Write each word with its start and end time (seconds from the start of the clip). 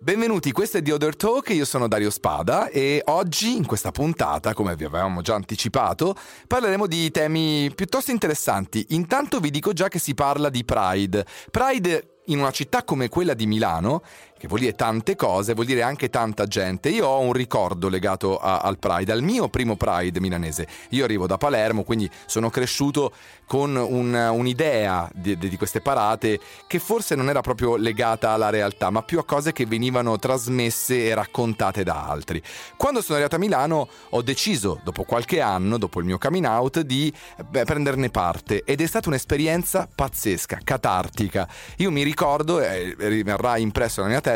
Benvenuti, 0.00 0.52
questo 0.52 0.78
è 0.78 0.82
The 0.82 0.92
Other 0.92 1.16
Talk, 1.16 1.48
io 1.48 1.64
sono 1.64 1.88
Dario 1.88 2.10
Spada 2.10 2.68
e 2.68 3.02
oggi 3.06 3.56
in 3.56 3.66
questa 3.66 3.90
puntata, 3.90 4.54
come 4.54 4.76
vi 4.76 4.84
avevamo 4.84 5.22
già 5.22 5.34
anticipato, 5.34 6.14
parleremo 6.46 6.86
di 6.86 7.10
temi 7.10 7.68
piuttosto 7.74 8.12
interessanti. 8.12 8.86
Intanto 8.90 9.40
vi 9.40 9.50
dico 9.50 9.72
già 9.72 9.88
che 9.88 9.98
si 9.98 10.14
parla 10.14 10.50
di 10.50 10.64
Pride. 10.64 11.26
Pride 11.50 12.18
in 12.26 12.38
una 12.38 12.52
città 12.52 12.84
come 12.84 13.08
quella 13.08 13.34
di 13.34 13.46
Milano 13.46 14.02
che 14.38 14.46
vuol 14.46 14.60
dire 14.60 14.74
tante 14.74 15.16
cose, 15.16 15.52
vuol 15.52 15.66
dire 15.66 15.82
anche 15.82 16.08
tanta 16.08 16.46
gente. 16.46 16.88
Io 16.88 17.06
ho 17.06 17.18
un 17.18 17.32
ricordo 17.32 17.88
legato 17.88 18.38
a, 18.38 18.58
al 18.58 18.78
Pride, 18.78 19.12
al 19.12 19.22
mio 19.22 19.48
primo 19.48 19.76
Pride 19.76 20.20
milanese. 20.20 20.66
Io 20.90 21.04
arrivo 21.04 21.26
da 21.26 21.36
Palermo, 21.36 21.82
quindi 21.82 22.08
sono 22.24 22.48
cresciuto 22.48 23.12
con 23.46 23.74
un, 23.74 24.14
un'idea 24.14 25.10
di, 25.12 25.36
di, 25.36 25.56
queste 25.56 25.80
parate 25.80 26.38
che 26.66 26.78
forse 26.78 27.14
non 27.14 27.28
era 27.28 27.40
proprio 27.40 27.76
legata 27.76 28.30
alla 28.30 28.50
realtà, 28.50 28.90
ma 28.90 29.02
più 29.02 29.18
a 29.18 29.24
cose 29.24 29.52
che 29.52 29.66
venivano 29.66 30.18
trasmesse 30.18 31.06
e 31.06 31.14
raccontate 31.14 31.82
da 31.82 32.06
altri. 32.06 32.40
Quando 32.76 33.00
sono 33.00 33.14
arrivato 33.14 33.36
a 33.36 33.38
Milano 33.38 33.88
ho 34.10 34.22
deciso, 34.22 34.80
dopo 34.84 35.02
qualche 35.02 35.40
anno, 35.40 35.78
dopo 35.78 35.98
il 35.98 36.04
mio 36.04 36.18
coming 36.18 36.44
out, 36.44 36.80
di 36.80 37.12
beh, 37.48 37.64
prenderne 37.64 38.10
parte 38.10 38.62
ed 38.64 38.82
è 38.82 38.86
stata 38.86 39.08
un'esperienza 39.08 39.88
pazzesca, 39.92 40.60
catartica. 40.62 41.48
Io 41.78 41.90
mi 41.90 42.02
ricordo, 42.02 42.60
e 42.60 42.94
rimarrà 42.98 43.56
impresso 43.56 44.02
nella 44.02 44.12
mia 44.12 44.20
testa 44.20 44.27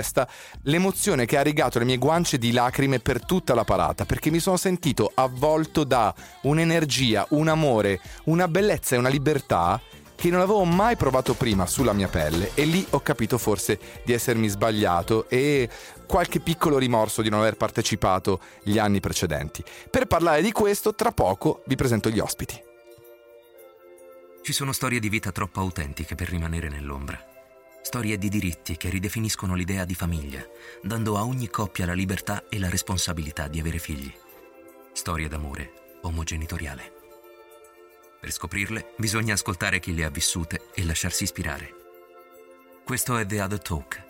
l'emozione 0.63 1.27
che 1.27 1.37
ha 1.37 1.43
rigato 1.43 1.79
le 1.79 1.85
mie 1.85 1.99
guance 1.99 2.39
di 2.39 2.53
lacrime 2.53 2.99
per 2.99 3.25
tutta 3.25 3.55
la 3.55 3.65
parata, 3.65 4.05
perché 4.05 4.31
mi 4.31 4.39
sono 4.39 4.57
sentito 4.57 5.11
avvolto 5.15 5.85
da 5.85 6.15
un'energia, 6.43 7.27
un 7.31 7.49
amore, 7.49 8.01
una 8.25 8.49
bellezza 8.49 8.95
e 8.95 8.99
una 8.99 9.09
libertà 9.09 9.81
che 10.23 10.31
non 10.31 10.41
avevo 10.41 10.63
mai 10.65 10.95
provato 10.95 11.35
prima 11.35 11.67
sulla 11.67 11.93
mia 11.93 12.07
pelle 12.07 12.53
e 12.55 12.65
lì 12.65 12.87
ho 12.91 13.01
capito 13.01 13.39
forse 13.39 13.77
di 14.05 14.13
essermi 14.13 14.47
sbagliato 14.47 15.29
e 15.29 15.69
qualche 16.07 16.39
piccolo 16.39 16.79
rimorso 16.79 17.23
di 17.23 17.29
non 17.29 17.41
aver 17.41 17.57
partecipato 17.57 18.39
gli 18.63 18.79
anni 18.79 19.01
precedenti. 19.01 19.65
Per 19.91 20.07
parlare 20.07 20.41
di 20.41 20.53
questo, 20.53 20.95
tra 20.95 21.11
poco 21.11 21.63
vi 21.67 21.75
presento 21.75 22.09
gli 22.09 22.21
ospiti. 22.21 22.55
Ci 24.43 24.53
sono 24.53 24.71
storie 24.71 25.01
di 25.01 25.09
vita 25.09 25.33
troppo 25.33 25.59
autentiche 25.59 26.15
per 26.15 26.29
rimanere 26.29 26.69
nell'ombra. 26.69 27.32
Storie 27.83 28.17
di 28.17 28.29
diritti 28.29 28.77
che 28.77 28.89
ridefiniscono 28.89 29.55
l'idea 29.55 29.85
di 29.85 29.95
famiglia, 29.95 30.43
dando 30.83 31.19
a 31.19 31.25
ogni 31.25 31.49
coppia 31.49 31.85
la 31.85 31.93
libertà 31.93 32.45
e 32.49 32.59
la 32.59 32.71
responsabilità 32.71 33.49
di 33.49 33.59
avere 33.59 33.79
figli. 33.79 34.11
Storie 34.93 35.29
d'amore 35.29 35.99
omogenitoriale. 36.03 36.93
Per 38.21 38.31
scoprirle 38.31 38.95
bisogna 38.97 39.35
ascoltare 39.35 39.81
chi 39.81 39.95
le 39.95 40.05
ha 40.05 40.11
vissute 40.11 40.69
e 40.75 40.85
lasciarsi 40.85 41.25
ispirare. 41.25 41.75
Questo 42.85 43.17
è 43.17 43.27
The 43.27 43.43
Other 43.43 43.61
Talk, 43.61 44.05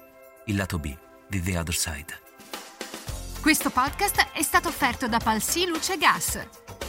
il 0.46 0.56
lato 0.56 0.78
B 0.78 0.94
di 1.26 1.40
The 1.40 1.58
Other 1.58 1.74
Side. 1.74 2.20
Questo 3.40 3.70
podcast 3.70 4.32
è 4.32 4.42
stato 4.42 4.68
offerto 4.68 5.08
da 5.08 5.18
Palsi 5.18 5.66
Luce 5.66 5.96
Gas 5.96 6.81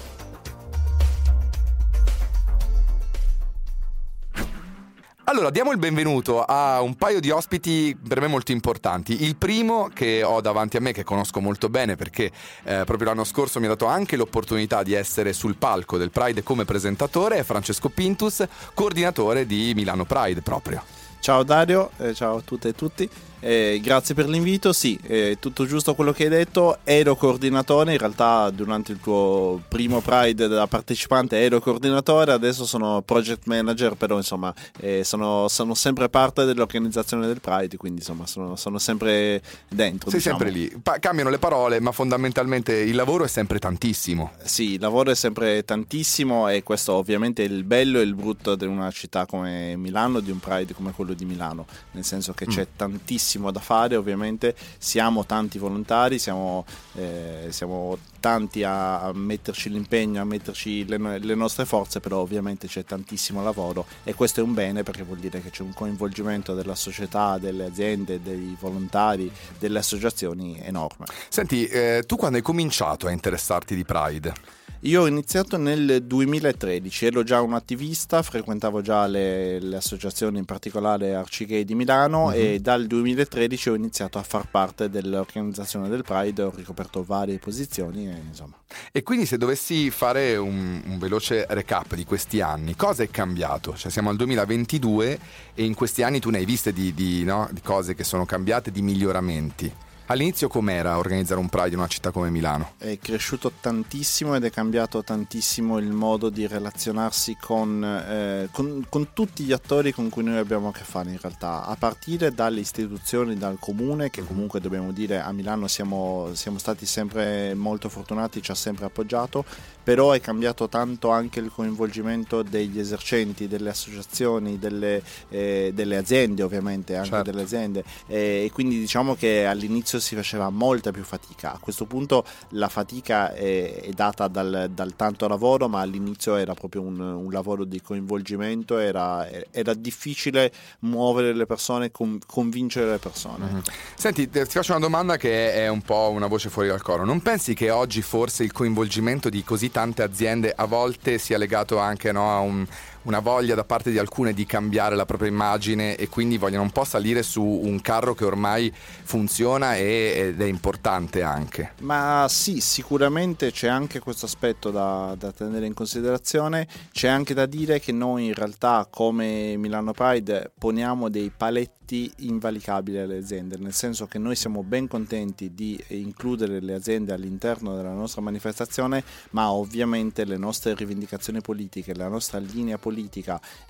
Allora, 5.25 5.51
diamo 5.51 5.71
il 5.71 5.77
benvenuto 5.77 6.43
a 6.43 6.81
un 6.81 6.95
paio 6.95 7.21
di 7.21 7.29
ospiti 7.29 7.95
per 7.95 8.19
me 8.19 8.27
molto 8.27 8.51
importanti. 8.51 9.23
Il 9.23 9.37
primo 9.37 9.89
che 9.93 10.21
ho 10.21 10.41
davanti 10.41 10.75
a 10.75 10.81
me, 10.81 10.91
che 10.91 11.05
conosco 11.05 11.39
molto 11.39 11.69
bene 11.69 11.95
perché 11.95 12.29
eh, 12.63 12.83
proprio 12.85 13.07
l'anno 13.07 13.23
scorso 13.23 13.61
mi 13.61 13.65
ha 13.65 13.69
dato 13.69 13.85
anche 13.85 14.17
l'opportunità 14.17 14.83
di 14.83 14.91
essere 14.91 15.31
sul 15.31 15.55
palco 15.55 15.97
del 15.97 16.11
Pride 16.11 16.43
come 16.43 16.65
presentatore, 16.65 17.37
è 17.37 17.43
Francesco 17.43 17.87
Pintus, 17.87 18.45
coordinatore 18.73 19.45
di 19.45 19.71
Milano 19.73 20.03
Pride 20.03 20.41
proprio. 20.41 20.83
Ciao 21.21 21.43
Dario, 21.43 21.91
eh, 21.99 22.13
ciao 22.13 22.37
a 22.37 22.41
tutte 22.41 22.67
e 22.67 22.73
tutti. 22.73 23.09
Eh, 23.45 23.81
grazie 23.83 24.15
per 24.15 24.29
l'invito, 24.29 24.71
sì, 24.71 24.97
è 25.03 25.35
tutto 25.37 25.65
giusto 25.65 25.95
quello 25.95 26.13
che 26.13 26.23
hai 26.23 26.29
detto, 26.29 26.77
ero 26.85 27.17
coordinatore, 27.17 27.91
in 27.91 27.97
realtà 27.97 28.49
durante 28.51 28.93
il 28.93 29.01
tuo 29.01 29.61
primo 29.67 29.99
Pride 29.99 30.47
da 30.47 30.65
partecipante 30.65 31.37
ero 31.41 31.59
coordinatore, 31.59 32.31
adesso 32.31 32.65
sono 32.65 33.01
project 33.01 33.41
manager, 33.47 33.95
però 33.95 34.15
insomma 34.15 34.53
eh, 34.79 35.03
sono, 35.03 35.49
sono, 35.49 35.73
sempre 35.73 36.07
parte 36.07 36.45
dell'organizzazione 36.45 37.27
del 37.27 37.41
Pride, 37.41 37.75
quindi 37.75 37.99
insomma 37.99 38.25
sono, 38.25 38.55
sono 38.55 38.79
sempre 38.79 39.41
dentro. 39.67 40.09
Sei 40.09 40.19
diciamo. 40.19 40.37
sempre 40.37 40.57
lì, 40.57 40.73
pa- 40.81 40.99
cambiano 40.99 41.29
le 41.29 41.37
parole, 41.37 41.81
ma 41.81 41.91
fondamentalmente 41.91 42.73
il 42.73 42.95
lavoro 42.95 43.25
è 43.25 43.27
sempre 43.27 43.59
tantissimo. 43.59 44.31
Sì, 44.41 44.75
il 44.75 44.79
lavoro 44.79 45.11
è 45.11 45.15
sempre 45.15 45.65
tantissimo 45.65 46.47
e 46.47 46.63
questo 46.63 46.93
ovviamente 46.93 47.43
è 47.43 47.47
il 47.47 47.65
bello 47.65 47.99
e 47.99 48.03
il 48.03 48.15
brutto 48.15 48.55
di 48.55 48.65
una 48.65 48.89
città 48.91 49.25
come 49.25 49.75
Milano, 49.75 50.21
di 50.21 50.31
un 50.31 50.39
Pride 50.39 50.73
come 50.73 50.93
quello 50.93 51.11
di 51.11 51.25
Milano, 51.25 51.65
nel 51.91 52.05
senso 52.05 52.31
che 52.31 52.45
mm. 52.45 52.49
c'è 52.49 52.67
tantissimo 52.73 53.31
tantissimo 53.33 53.51
da 53.51 53.59
fare, 53.59 53.95
ovviamente 53.95 54.55
siamo 54.77 55.25
tanti 55.25 55.57
volontari, 55.57 56.19
siamo, 56.19 56.65
eh, 56.95 57.47
siamo 57.49 57.97
tanti 58.19 58.63
a, 58.63 59.11
metterci 59.13 59.69
l'impegno, 59.69 60.21
a 60.21 60.25
metterci 60.25 60.85
le, 60.85 61.19
le, 61.19 61.35
nostre 61.35 61.65
forze, 61.65 61.99
però 61.99 62.19
ovviamente 62.19 62.67
c'è 62.67 62.85
tantissimo 62.85 63.43
lavoro 63.43 63.85
e 64.03 64.13
questo 64.13 64.41
è 64.41 64.43
un 64.43 64.53
bene 64.53 64.83
perché 64.83 65.03
vuol 65.03 65.17
dire 65.17 65.41
che 65.41 65.49
c'è 65.49 65.63
un 65.63 65.73
coinvolgimento 65.73 66.53
della 66.53 66.75
società, 66.75 67.37
delle 67.37 67.65
aziende, 67.65 68.21
dei 68.21 68.55
volontari, 68.59 69.31
delle 69.57 69.79
associazioni 69.79 70.59
enorme. 70.61 71.05
Senti, 71.29 71.65
eh, 71.65 72.03
tu 72.05 72.15
quando 72.15 72.37
hai 72.37 72.43
cominciato 72.43 73.07
a 73.07 73.11
interessarti 73.11 73.75
di 73.75 73.83
Pride? 73.83 74.61
Io 74.85 75.03
ho 75.03 75.07
iniziato 75.07 75.55
nel 75.55 76.03
2013, 76.03 77.05
ero 77.05 77.23
già 77.23 77.39
un 77.39 77.53
attivista, 77.53 78.21
frequentavo 78.21 78.81
già 78.81 79.07
le, 79.07 79.57
le 79.61 79.77
associazioni, 79.77 80.39
in 80.39 80.43
particolare 80.43 81.15
Arcigay 81.15 81.63
di 81.63 81.73
Milano 81.73 82.25
uh-huh. 82.25 82.33
e 82.33 82.59
dal 82.59 82.85
2013 82.85 83.69
ho 83.69 83.75
iniziato 83.75 84.17
a 84.17 84.23
far 84.23 84.49
parte 84.49 84.89
dell'organizzazione 84.89 85.87
del 85.87 86.03
Pride, 86.03 86.41
ho 86.41 86.51
ricoperto 86.53 87.01
varie 87.01 87.39
posizioni 87.39 88.09
e 88.09 88.23
insomma. 88.27 88.57
E 88.91 89.03
quindi 89.03 89.25
se 89.25 89.37
dovessi 89.37 89.89
fare 89.89 90.35
un, 90.35 90.81
un 90.85 90.99
veloce 90.99 91.45
recap 91.47 91.95
di 91.95 92.03
questi 92.03 92.41
anni, 92.41 92.75
cosa 92.75 93.03
è 93.03 93.09
cambiato? 93.09 93.77
Cioè 93.77 93.89
siamo 93.89 94.09
al 94.09 94.17
2022 94.17 95.19
e 95.53 95.63
in 95.63 95.75
questi 95.75 96.03
anni 96.03 96.19
tu 96.19 96.29
ne 96.29 96.39
hai 96.39 96.45
viste 96.45 96.73
di, 96.73 96.93
di, 96.93 97.23
no? 97.23 97.47
di 97.53 97.61
cose 97.61 97.95
che 97.95 98.03
sono 98.03 98.25
cambiate, 98.25 98.69
di 98.69 98.81
miglioramenti. 98.81 99.73
All'inizio 100.07 100.49
com'era 100.49 100.97
organizzare 100.97 101.39
un 101.39 101.47
Pride 101.47 101.69
in 101.69 101.77
una 101.77 101.87
città 101.87 102.11
come 102.11 102.29
Milano? 102.29 102.73
È 102.77 102.99
cresciuto 102.99 103.53
tantissimo 103.61 104.35
ed 104.35 104.43
è 104.43 104.51
cambiato 104.51 105.01
tantissimo 105.01 105.77
il 105.77 105.93
modo 105.93 106.29
di 106.29 106.45
relazionarsi 106.45 107.37
con, 107.39 107.81
eh, 107.81 108.49
con, 108.51 108.85
con, 108.89 109.13
tutti 109.13 109.45
gli 109.45 109.53
attori 109.53 109.93
con 109.93 110.09
cui 110.09 110.23
noi 110.23 110.37
abbiamo 110.37 110.67
a 110.67 110.71
che 110.73 110.83
fare 110.83 111.09
in 111.09 111.17
realtà, 111.21 111.65
a 111.65 111.75
partire 111.77 112.33
dalle 112.33 112.59
istituzioni, 112.59 113.37
dal 113.37 113.57
comune, 113.59 114.09
che 114.09 114.25
comunque 114.25 114.59
dobbiamo 114.59 114.91
dire 114.91 115.21
a 115.21 115.31
Milano 115.31 115.67
siamo, 115.67 116.31
siamo 116.33 116.57
stati 116.57 116.85
sempre 116.85 117.53
molto 117.53 117.87
fortunati, 117.87 118.41
ci 118.41 118.51
ha 118.51 118.55
sempre 118.55 118.83
appoggiato, 118.83 119.45
però 119.83 120.11
è 120.11 120.21
cambiato 120.21 120.69
tanto 120.69 121.09
anche 121.09 121.39
il 121.39 121.51
coinvolgimento 121.53 122.41
degli 122.41 122.79
esercenti, 122.79 123.47
delle 123.47 123.69
associazioni, 123.69 124.57
delle, 124.57 125.01
eh, 125.29 125.71
delle 125.73 125.97
aziende 125.97 126.43
ovviamente, 126.43 126.95
anche 126.95 127.09
certo. 127.09 127.31
delle 127.31 127.43
aziende 127.43 127.83
e 128.07 128.49
quindi 128.53 128.79
diciamo 128.79 129.15
che 129.15 129.45
all'inizio 129.45 129.83
all'inizio 129.83 129.99
si 129.99 130.15
faceva 130.15 130.49
molta 130.49 130.91
più 130.91 131.03
fatica. 131.03 131.53
A 131.53 131.57
questo 131.59 131.85
punto 131.85 132.25
la 132.49 132.69
fatica 132.69 133.33
è, 133.33 133.81
è 133.81 133.89
data 133.89 134.27
dal, 134.27 134.69
dal, 134.73 134.95
tanto 134.95 135.27
lavoro, 135.27 135.67
ma 135.67 135.81
all'inizio 135.81 136.35
era 136.35 136.53
proprio 136.53 136.81
un, 136.81 136.99
un 136.99 137.31
lavoro 137.31 137.65
di 137.65 137.81
coinvolgimento, 137.81 138.77
era, 138.77 139.27
era, 139.51 139.73
difficile 139.73 140.51
muovere 140.79 141.33
le 141.33 141.45
persone, 141.45 141.91
con, 141.91 142.19
convincere 142.25 142.91
le 142.91 142.97
persone. 142.97 143.45
Mm-hmm. 143.45 143.59
Senti, 143.95 144.29
ti 144.29 144.45
faccio 144.45 144.71
una 144.71 144.81
domanda 144.81 145.17
che 145.17 145.53
è 145.53 145.67
un 145.67 145.81
po' 145.81 146.11
una 146.11 146.27
voce 146.27 146.49
fuori 146.49 146.67
dal 146.67 146.81
coro. 146.81 147.03
Non 147.03 147.21
pensi 147.21 147.53
che 147.53 147.69
oggi 147.69 148.01
forse 148.01 148.43
il 148.43 148.51
coinvolgimento 148.51 149.29
di 149.29 149.43
così 149.43 149.71
tante 149.73 150.03
aziende 150.03 150.53
a 150.55 150.65
volte 150.65 151.17
sia 151.17 151.37
legato 151.37 151.79
anche 151.79 152.11
no, 152.13 152.31
a 152.31 152.39
un 152.39 152.65
una 153.03 153.19
voglia 153.19 153.55
da 153.55 153.63
parte 153.63 153.91
di 153.91 153.97
alcune 153.97 154.33
di 154.33 154.45
cambiare 154.45 154.95
la 154.95 155.05
propria 155.05 155.29
immagine 155.29 155.95
e 155.95 156.09
quindi 156.09 156.37
vogliono 156.37 156.63
un 156.63 156.71
po' 156.71 156.83
salire 156.83 157.23
su 157.23 157.43
un 157.43 157.81
carro 157.81 158.13
che 158.13 158.25
ormai 158.25 158.71
funziona 159.03 159.77
ed 159.77 160.39
è 160.39 160.45
importante 160.45 161.21
anche. 161.21 161.73
Ma 161.81 162.27
sì, 162.29 162.59
sicuramente 162.61 163.51
c'è 163.51 163.67
anche 163.67 163.99
questo 163.99 164.25
aspetto 164.25 164.71
da, 164.71 165.15
da 165.17 165.31
tenere 165.31 165.65
in 165.65 165.73
considerazione, 165.73 166.67
c'è 166.91 167.07
anche 167.07 167.33
da 167.33 167.45
dire 167.45 167.79
che 167.79 167.91
noi 167.91 168.27
in 168.27 168.33
realtà 168.33 168.87
come 168.89 169.55
Milano 169.57 169.91
Pride 169.91 170.51
poniamo 170.57 171.09
dei 171.09 171.31
paletti 171.35 172.11
invalicabili 172.19 172.97
alle 172.97 173.17
aziende, 173.17 173.57
nel 173.57 173.73
senso 173.73 174.05
che 174.05 174.17
noi 174.17 174.35
siamo 174.35 174.63
ben 174.63 174.87
contenti 174.87 175.53
di 175.53 175.81
includere 175.89 176.61
le 176.61 176.73
aziende 176.73 177.11
all'interno 177.11 177.75
della 177.75 177.91
nostra 177.91 178.21
manifestazione, 178.21 179.03
ma 179.31 179.51
ovviamente 179.51 180.23
le 180.23 180.37
nostre 180.37 180.73
rivendicazioni 180.75 181.41
politiche, 181.41 181.93
la 181.93 182.07
nostra 182.07 182.39
linea 182.39 182.77
politica 182.77 182.92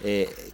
e 0.04 0.54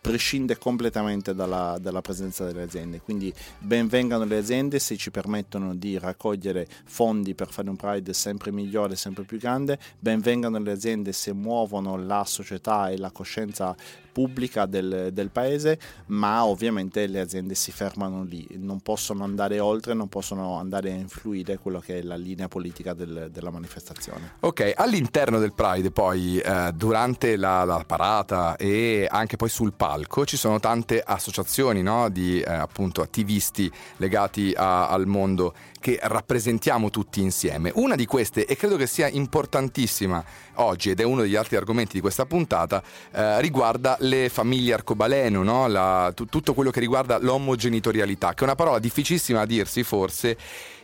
prescinde 0.00 0.58
completamente 0.58 1.34
dalla, 1.34 1.78
dalla, 1.80 2.00
presenza 2.00 2.44
delle 2.44 2.62
aziende. 2.62 3.00
Quindi 3.00 3.32
benvengano 3.58 4.24
le 4.24 4.38
aziende 4.38 4.78
se 4.78 4.96
ci 4.96 5.10
permettono 5.10 5.74
di 5.74 5.98
raccogliere 5.98 6.66
fondi 6.84 7.34
per 7.34 7.50
fare 7.50 7.68
un 7.68 7.76
Pride 7.76 8.12
sempre 8.12 8.50
migliore, 8.50 8.96
sempre 8.96 9.24
più 9.24 9.38
grande, 9.38 9.78
benvengano 9.98 10.58
le 10.58 10.72
aziende 10.72 11.12
se 11.12 11.32
muovono 11.32 11.96
la 11.96 12.24
società 12.24 12.90
e 12.90 12.96
la 12.96 13.10
coscienza 13.10 13.76
pubblica 14.18 14.66
del, 14.66 15.10
del, 15.12 15.30
paese, 15.30 15.78
ma 16.06 16.44
ovviamente 16.44 17.06
le 17.06 17.20
aziende 17.20 17.54
si 17.54 17.70
fermano 17.70 18.24
lì, 18.24 18.44
non 18.56 18.80
possono 18.80 19.22
andare 19.22 19.60
oltre, 19.60 19.94
non 19.94 20.08
possono 20.08 20.58
andare 20.58 20.90
a 20.90 20.94
influire 20.94 21.58
quello 21.58 21.78
che 21.78 22.00
è 22.00 22.02
la 22.02 22.16
linea 22.16 22.48
politica 22.48 22.94
del, 22.94 23.28
della 23.30 23.50
manifestazione. 23.50 24.32
Ok, 24.40 24.72
all'interno 24.74 25.38
del 25.38 25.52
Pride 25.52 25.92
poi, 25.92 26.38
eh, 26.38 26.72
durante 26.74 27.36
la, 27.36 27.62
la, 27.62 27.84
parata 27.86 28.56
e 28.56 29.06
anche 29.08 29.36
poi 29.36 29.48
sul 29.48 29.72
palco, 29.72 29.87
ci 30.24 30.36
sono 30.36 30.60
tante 30.60 31.02
associazioni 31.04 31.82
no, 31.82 32.08
di 32.08 32.40
eh, 32.40 32.52
appunto 32.52 33.02
attivisti 33.02 33.70
legati 33.96 34.52
a, 34.56 34.88
al 34.88 35.06
mondo 35.06 35.54
che 35.80 35.98
rappresentiamo 36.02 36.90
tutti 36.90 37.20
insieme. 37.20 37.70
Una 37.74 37.94
di 37.94 38.04
queste, 38.04 38.44
e 38.44 38.56
credo 38.56 38.76
che 38.76 38.86
sia 38.86 39.08
importantissima 39.08 40.22
oggi, 40.54 40.90
ed 40.90 41.00
è 41.00 41.04
uno 41.04 41.22
degli 41.22 41.36
altri 41.36 41.56
argomenti 41.56 41.94
di 41.94 42.00
questa 42.00 42.26
puntata, 42.26 42.82
eh, 43.12 43.40
riguarda 43.40 43.96
le 44.00 44.28
famiglie 44.28 44.74
arcobaleno, 44.74 45.42
no? 45.42 45.66
La, 45.68 46.12
t- 46.14 46.28
tutto 46.28 46.54
quello 46.54 46.70
che 46.70 46.80
riguarda 46.80 47.18
l'omogenitorialità, 47.18 48.34
che 48.34 48.40
è 48.40 48.44
una 48.44 48.56
parola 48.56 48.78
difficilissima 48.78 49.40
a 49.40 49.46
dirsi 49.46 49.82
forse 49.82 50.36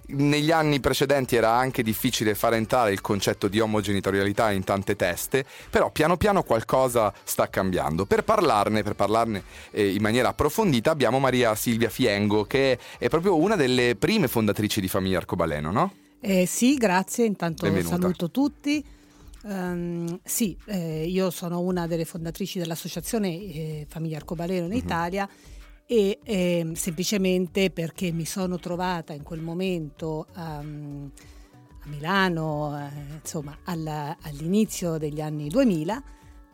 negli 0.06 0.50
anni 0.50 0.80
precedenti 0.80 1.36
era 1.36 1.52
anche 1.52 1.82
difficile 1.82 2.34
far 2.34 2.54
entrare 2.54 2.92
il 2.92 3.00
concetto 3.00 3.48
di 3.48 3.60
omogenitorialità 3.60 4.50
in 4.50 4.64
tante 4.64 4.96
teste, 4.96 5.44
però 5.70 5.90
piano 5.90 6.16
piano 6.16 6.42
qualcosa 6.42 7.12
sta 7.22 7.48
cambiando. 7.48 8.04
Per 8.04 8.24
parlarne, 8.24 8.82
per 8.82 8.94
parlarne 8.94 9.42
eh, 9.70 9.94
in 9.94 10.02
maniera 10.02 10.28
approfondita, 10.28 10.90
abbiamo 10.90 11.18
Maria 11.18 11.54
Silvia 11.54 11.88
Fiengo, 11.88 12.44
che 12.44 12.78
è 12.98 13.08
proprio 13.08 13.36
una 13.36 13.56
delle 13.56 13.96
prime 13.96 14.28
fondatrici 14.28 14.80
di 14.80 14.88
Famiglia 14.88 15.18
Arcobaleno, 15.18 15.70
no? 15.70 15.92
Eh, 16.20 16.46
sì, 16.46 16.74
grazie. 16.76 17.24
Intanto 17.26 17.66
Benvenuta. 17.66 17.96
saluto 17.96 18.30
tutti. 18.30 18.84
Um, 19.42 20.20
sì, 20.24 20.56
eh, 20.66 21.04
io 21.06 21.28
sono 21.28 21.60
una 21.60 21.86
delle 21.86 22.06
fondatrici 22.06 22.58
dell'associazione 22.58 23.28
eh, 23.28 23.86
Famiglia 23.86 24.16
Arcobaleno 24.16 24.64
in 24.64 24.72
uh-huh. 24.72 24.78
Italia 24.78 25.28
e 25.86 26.18
eh, 26.22 26.72
semplicemente 26.74 27.70
perché 27.70 28.10
mi 28.10 28.24
sono 28.24 28.58
trovata 28.58 29.12
in 29.12 29.22
quel 29.22 29.40
momento 29.40 30.26
um, 30.34 31.10
a 31.80 31.88
Milano, 31.88 32.78
eh, 32.78 33.14
insomma, 33.20 33.58
alla, 33.64 34.16
all'inizio 34.22 34.96
degli 34.96 35.20
anni 35.20 35.48
2000 35.48 36.02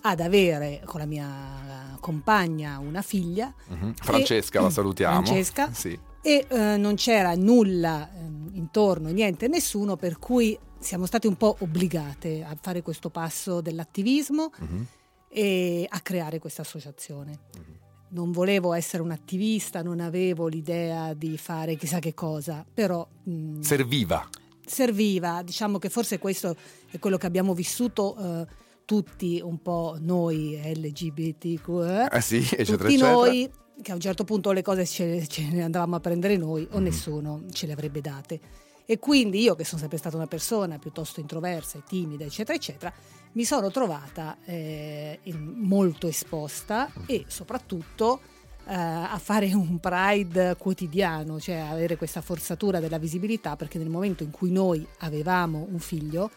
ad 0.02 0.20
avere 0.20 0.80
con 0.84 1.00
la 1.00 1.06
mia 1.06 1.96
compagna 2.00 2.78
una 2.78 3.02
figlia. 3.02 3.52
Uh-huh. 3.68 3.92
Francesca, 3.94 4.58
e, 4.58 4.62
la 4.62 4.70
salutiamo. 4.70 5.22
Francesca. 5.22 5.70
Sì. 5.80 5.98
E 6.22 6.44
eh, 6.48 6.76
non 6.76 6.96
c'era 6.96 7.34
nulla 7.34 8.10
eh, 8.12 8.18
intorno, 8.52 9.08
niente, 9.08 9.48
nessuno, 9.48 9.96
per 9.96 10.18
cui 10.18 10.58
siamo 10.78 11.06
state 11.06 11.26
un 11.26 11.36
po' 11.36 11.56
obbligate 11.60 12.44
a 12.44 12.54
fare 12.60 12.82
questo 12.82 13.08
passo 13.08 13.62
dell'attivismo 13.62 14.50
uh-huh. 14.58 14.84
e 15.28 15.86
a 15.88 16.00
creare 16.00 16.38
questa 16.38 16.60
associazione. 16.60 17.38
Uh-huh 17.56 17.88
non 18.10 18.32
volevo 18.32 18.72
essere 18.72 19.02
un 19.02 19.10
attivista, 19.10 19.82
non 19.82 20.00
avevo 20.00 20.46
l'idea 20.48 21.14
di 21.14 21.36
fare 21.36 21.76
chissà 21.76 21.98
che 21.98 22.14
cosa, 22.14 22.64
però... 22.72 23.06
Mh, 23.24 23.32
mm, 23.32 23.60
serviva. 23.60 24.28
Serviva, 24.64 25.42
diciamo 25.42 25.78
che 25.78 25.88
forse 25.88 26.18
questo 26.18 26.56
è 26.90 26.98
quello 26.98 27.16
che 27.16 27.26
abbiamo 27.26 27.54
vissuto 27.54 28.16
eh, 28.16 28.46
tutti, 28.84 29.40
un 29.42 29.60
po' 29.62 29.96
noi 30.00 30.58
LGBTQ, 30.62 31.68
eh, 31.84 32.08
ah, 32.10 32.20
sì, 32.20 32.38
eccetera, 32.38 32.76
tutti 32.76 32.94
eccetera. 32.94 33.10
noi, 33.10 33.50
che 33.82 33.90
a 33.92 33.94
un 33.94 34.00
certo 34.00 34.24
punto 34.24 34.52
le 34.52 34.62
cose 34.62 34.86
ce, 34.86 35.26
ce 35.26 35.48
ne 35.48 35.62
andavamo 35.62 35.96
a 35.96 36.00
prendere 36.00 36.36
noi 36.36 36.66
o 36.70 36.80
mm. 36.80 36.82
nessuno 36.82 37.44
ce 37.50 37.66
le 37.66 37.72
avrebbe 37.72 38.00
date. 38.00 38.40
E 38.84 38.98
quindi 38.98 39.40
io, 39.40 39.54
che 39.54 39.64
sono 39.64 39.80
sempre 39.80 39.98
stata 39.98 40.16
una 40.16 40.26
persona 40.26 40.78
piuttosto 40.78 41.20
introversa 41.20 41.78
e 41.78 41.82
timida, 41.86 42.24
eccetera, 42.24 42.56
eccetera, 42.56 42.92
mi 43.32 43.44
sono 43.44 43.70
trovata 43.70 44.38
eh, 44.44 45.20
molto 45.34 46.08
esposta 46.08 46.90
e 47.06 47.24
soprattutto 47.28 48.20
eh, 48.66 48.74
a 48.74 49.18
fare 49.22 49.52
un 49.54 49.78
pride 49.78 50.56
quotidiano, 50.58 51.40
cioè 51.40 51.56
avere 51.56 51.96
questa 51.96 52.20
forzatura 52.20 52.80
della 52.80 52.98
visibilità, 52.98 53.56
perché 53.56 53.78
nel 53.78 53.88
momento 53.88 54.22
in 54.22 54.30
cui 54.30 54.50
noi 54.50 54.86
avevamo 54.98 55.66
un 55.70 55.78
figlio, 55.78 56.30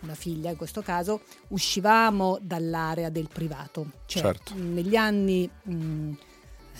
una 0.00 0.14
figlia 0.14 0.50
in 0.50 0.56
questo 0.56 0.82
caso, 0.82 1.20
uscivamo 1.48 2.38
dall'area 2.40 3.10
del 3.10 3.28
privato. 3.32 3.90
Cioè, 4.06 4.22
certo. 4.22 4.54
negli 4.56 4.96
anni 4.96 5.50
mh, 5.62 6.12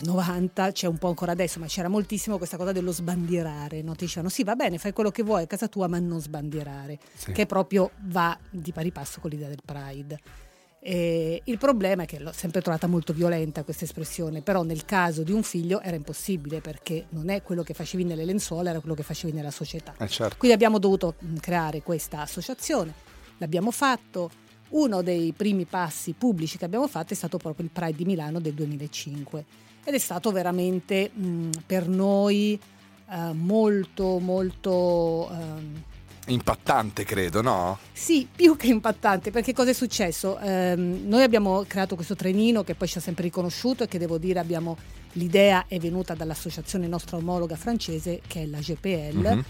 90, 0.02 0.72
c'è 0.72 0.86
un 0.86 0.98
po' 0.98 1.08
ancora 1.08 1.32
adesso, 1.32 1.58
ma 1.58 1.66
c'era 1.66 1.88
moltissimo 1.88 2.38
questa 2.38 2.56
cosa 2.56 2.72
dello 2.72 2.92
sbandierare, 2.92 3.82
no? 3.82 3.94
ti 3.94 4.04
dicevano 4.04 4.28
sì 4.28 4.44
va 4.44 4.54
bene, 4.54 4.78
fai 4.78 4.92
quello 4.92 5.10
che 5.10 5.22
vuoi 5.22 5.42
a 5.42 5.46
casa 5.46 5.68
tua, 5.68 5.86
ma 5.88 5.98
non 5.98 6.20
sbandierare, 6.20 6.98
sì. 7.14 7.32
che 7.32 7.46
proprio 7.46 7.90
va 8.06 8.36
di 8.50 8.72
pari 8.72 8.90
passo 8.90 9.20
con 9.20 9.30
l'idea 9.30 9.48
del 9.48 9.60
Pride. 9.64 10.48
E 10.82 11.42
il 11.44 11.58
problema 11.58 12.04
è 12.04 12.06
che 12.06 12.18
l'ho 12.18 12.32
sempre 12.32 12.62
trovata 12.62 12.86
molto 12.86 13.12
violenta 13.12 13.64
questa 13.64 13.84
espressione, 13.84 14.40
però 14.40 14.62
nel 14.62 14.86
caso 14.86 15.22
di 15.22 15.30
un 15.30 15.42
figlio 15.42 15.82
era 15.82 15.94
impossibile 15.94 16.62
perché 16.62 17.04
non 17.10 17.28
è 17.28 17.42
quello 17.42 17.62
che 17.62 17.74
facevi 17.74 18.02
nelle 18.02 18.24
lenzuola, 18.24 18.70
era 18.70 18.80
quello 18.80 18.94
che 18.94 19.02
facevi 19.02 19.34
nella 19.34 19.50
società. 19.50 19.94
Eh 19.98 20.08
certo. 20.08 20.36
Quindi 20.38 20.56
abbiamo 20.56 20.78
dovuto 20.78 21.16
creare 21.38 21.82
questa 21.82 22.22
associazione, 22.22 22.94
l'abbiamo 23.38 23.70
fatto. 23.70 24.30
Uno 24.70 25.02
dei 25.02 25.32
primi 25.32 25.64
passi 25.64 26.12
pubblici 26.12 26.56
che 26.56 26.64
abbiamo 26.64 26.86
fatto 26.86 27.12
è 27.12 27.16
stato 27.16 27.38
proprio 27.38 27.64
il 27.64 27.72
Pride 27.72 27.96
di 27.96 28.04
Milano 28.04 28.38
del 28.38 28.54
2005 28.54 29.44
ed 29.84 29.94
è 29.94 29.98
stato 29.98 30.30
veramente 30.30 31.10
mh, 31.12 31.50
per 31.66 31.88
noi 31.88 32.58
uh, 33.06 33.32
molto 33.32 34.18
molto 34.18 35.30
uh, 35.30 36.30
impattante 36.30 37.04
credo 37.04 37.42
no? 37.42 37.78
Sì, 37.92 38.28
più 38.34 38.56
che 38.56 38.68
impattante 38.68 39.30
perché 39.30 39.52
cosa 39.52 39.70
è 39.70 39.74
successo? 39.74 40.38
Um, 40.40 41.02
noi 41.04 41.22
abbiamo 41.22 41.64
creato 41.66 41.94
questo 41.94 42.14
trenino 42.14 42.62
che 42.62 42.74
poi 42.74 42.88
ci 42.88 42.98
ha 42.98 43.00
sempre 43.00 43.24
riconosciuto 43.24 43.84
e 43.84 43.88
che 43.88 43.98
devo 43.98 44.18
dire 44.18 44.38
abbiamo 44.38 44.76
l'idea 45.12 45.64
è 45.66 45.78
venuta 45.78 46.14
dall'associazione 46.14 46.86
nostra 46.86 47.16
omologa 47.16 47.56
francese 47.56 48.20
che 48.26 48.42
è 48.42 48.46
la 48.46 48.58
GPL 48.58 49.16
mm-hmm. 49.16 49.40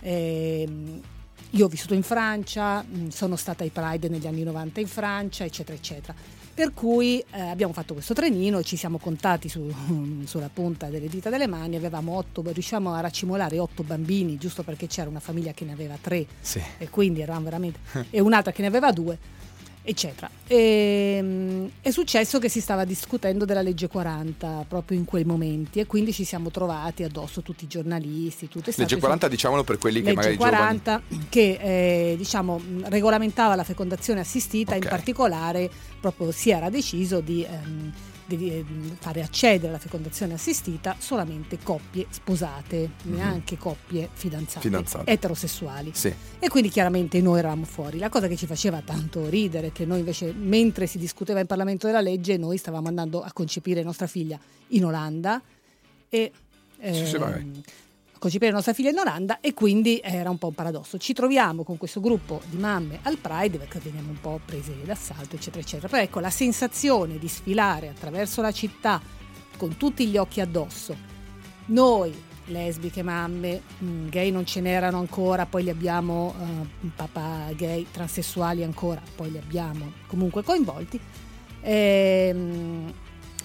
eh, 0.00 0.68
io 1.54 1.66
ho 1.66 1.68
vissuto 1.68 1.92
in 1.92 2.02
Francia, 2.02 2.82
sono 3.08 3.36
stata 3.36 3.62
ai 3.62 3.68
Pride 3.68 4.08
negli 4.08 4.26
anni 4.26 4.42
90 4.42 4.80
in 4.80 4.86
Francia, 4.86 5.44
eccetera, 5.44 5.76
eccetera. 5.76 6.14
Per 6.54 6.74
cui 6.74 7.18
eh, 7.30 7.40
abbiamo 7.40 7.72
fatto 7.72 7.94
questo 7.94 8.12
trenino, 8.12 8.62
ci 8.62 8.76
siamo 8.76 8.98
contati 8.98 9.48
su, 9.48 9.72
sulla 10.24 10.50
punta 10.52 10.88
delle 10.88 11.08
dita 11.08 11.30
delle 11.30 11.46
mani, 11.46 11.76
avevamo 11.76 12.16
otto, 12.16 12.42
riuscivamo 12.44 12.92
a 12.92 13.00
racimolare 13.00 13.58
otto 13.58 13.82
bambini, 13.82 14.36
giusto 14.36 14.62
perché 14.62 14.86
c'era 14.86 15.08
una 15.08 15.20
famiglia 15.20 15.52
che 15.52 15.64
ne 15.64 15.72
aveva 15.72 15.96
tre 16.00 16.26
sì. 16.40 16.60
e 16.78 16.90
quindi 16.90 17.22
eravamo 17.22 17.44
veramente... 17.44 17.78
e 18.10 18.20
un'altra 18.20 18.52
che 18.52 18.62
ne 18.62 18.68
aveva 18.68 18.92
due 18.92 19.40
eccetera. 19.82 20.30
E, 20.46 21.16
ehm, 21.18 21.70
è 21.80 21.90
successo 21.90 22.38
che 22.38 22.48
si 22.48 22.60
stava 22.60 22.84
discutendo 22.84 23.44
della 23.44 23.62
legge 23.62 23.88
40 23.88 24.64
proprio 24.68 24.96
in 24.96 25.04
quei 25.04 25.24
momenti 25.24 25.80
e 25.80 25.86
quindi 25.86 26.12
ci 26.12 26.24
siamo 26.24 26.50
trovati 26.50 27.02
addosso 27.02 27.42
tutti 27.42 27.64
i 27.64 27.66
giornalisti. 27.66 28.48
Tutte 28.48 28.72
legge 28.76 28.96
40 28.96 29.28
diciamolo 29.28 29.64
per 29.64 29.78
quelli 29.78 30.00
che 30.00 30.14
legge 30.14 30.16
magari 30.16 30.36
40 30.36 31.02
giovani... 31.08 31.26
che 31.28 31.58
eh, 31.60 32.14
diciamo, 32.16 32.60
regolamentava 32.84 33.54
la 33.54 33.64
fecondazione 33.64 34.20
assistita, 34.20 34.76
okay. 34.76 34.82
in 34.82 34.88
particolare 34.88 35.70
proprio 36.00 36.30
si 36.30 36.50
era 36.50 36.70
deciso 36.70 37.20
di... 37.20 37.44
Ehm, 37.44 37.92
di 38.26 38.50
eh, 38.50 38.64
fare 38.98 39.22
accedere 39.22 39.68
alla 39.68 39.78
fecondazione 39.78 40.34
assistita 40.34 40.96
solamente 40.98 41.58
coppie 41.62 42.06
sposate, 42.10 42.90
mm-hmm. 43.06 43.16
neanche 43.16 43.56
coppie 43.58 44.08
fidanzate, 44.12 44.60
fidanzate. 44.60 45.10
eterosessuali. 45.10 45.90
Sì. 45.94 46.12
E 46.38 46.48
quindi 46.48 46.68
chiaramente 46.68 47.20
noi 47.20 47.38
eravamo 47.38 47.64
fuori. 47.64 47.98
La 47.98 48.08
cosa 48.08 48.28
che 48.28 48.36
ci 48.36 48.46
faceva 48.46 48.80
tanto 48.80 49.28
ridere 49.28 49.68
è 49.68 49.72
che 49.72 49.84
noi 49.84 49.98
invece, 49.98 50.32
mentre 50.32 50.86
si 50.86 50.98
discuteva 50.98 51.40
in 51.40 51.46
Parlamento 51.46 51.86
della 51.86 52.00
legge, 52.00 52.36
noi 52.36 52.56
stavamo 52.56 52.88
andando 52.88 53.22
a 53.22 53.32
concepire 53.32 53.82
nostra 53.82 54.06
figlia 54.06 54.38
in 54.68 54.84
Olanda 54.84 55.40
e... 56.08 56.32
Eh, 56.84 56.94
sì, 56.94 57.16
concepire 58.22 58.52
nostra 58.52 58.72
figlia 58.72 58.90
in 58.90 58.98
Olanda 58.98 59.40
e 59.40 59.52
quindi 59.52 60.00
era 60.00 60.30
un 60.30 60.38
po' 60.38 60.46
un 60.46 60.54
paradosso. 60.54 60.96
Ci 60.96 61.12
troviamo 61.12 61.64
con 61.64 61.76
questo 61.76 61.98
gruppo 61.98 62.40
di 62.44 62.56
mamme 62.56 63.00
al 63.02 63.18
Pride 63.18 63.58
perché 63.58 63.80
veniamo 63.80 64.10
un 64.10 64.20
po' 64.20 64.38
prese 64.44 64.76
d'assalto, 64.84 65.34
eccetera, 65.34 65.60
eccetera. 65.60 65.88
Però 65.88 66.00
ecco 66.00 66.20
la 66.20 66.30
sensazione 66.30 67.18
di 67.18 67.26
sfilare 67.26 67.88
attraverso 67.88 68.40
la 68.40 68.52
città 68.52 69.00
con 69.56 69.76
tutti 69.76 70.06
gli 70.06 70.16
occhi 70.16 70.40
addosso. 70.40 70.96
Noi, 71.66 72.14
lesbiche, 72.44 73.02
mamme, 73.02 73.60
mm, 73.82 74.06
gay 74.06 74.30
non 74.30 74.46
ce 74.46 74.60
n'erano 74.60 74.98
ancora, 74.98 75.44
poi 75.46 75.64
li 75.64 75.70
abbiamo, 75.70 76.32
uh, 76.38 76.90
papà 76.94 77.50
gay, 77.56 77.88
transessuali 77.90 78.62
ancora, 78.62 79.02
poi 79.16 79.32
li 79.32 79.38
abbiamo 79.38 79.94
comunque 80.06 80.44
coinvolti. 80.44 81.00
Ehm, 81.62 82.92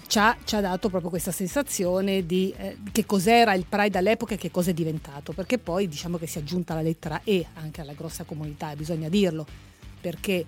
ci 0.08 0.20
ha, 0.20 0.36
ci 0.44 0.56
ha, 0.56 0.62
dato 0.62 0.90
proprio 0.90 1.10
questa 1.10 1.32
sensazione 1.32 2.26
di 2.26 2.54
eh, 2.58 2.78
che 2.92 3.06
cos'era 3.06 3.54
il 3.54 3.66
Pride 3.68 3.98
all'epoca 3.98 4.34
e 4.34 4.38
che 4.38 4.50
cosa 4.50 4.72
è 4.72 4.74
diventato, 4.74 5.34
perché 5.34 5.58
poi 5.58 5.88
diciamo 5.88 6.18
che 6.18 6.28
si 6.28 6.38
è 6.38 6.42
aggiunta 6.42 6.74
la 6.74 6.82
lettera 6.82 7.22
E 7.24 7.46
anche 7.56 7.82
alla 7.82 7.94
grossa 7.94 8.24
comunità, 8.24 8.74
bisogna 8.76 9.10
dirlo, 9.10 9.46
perché 10.00 10.46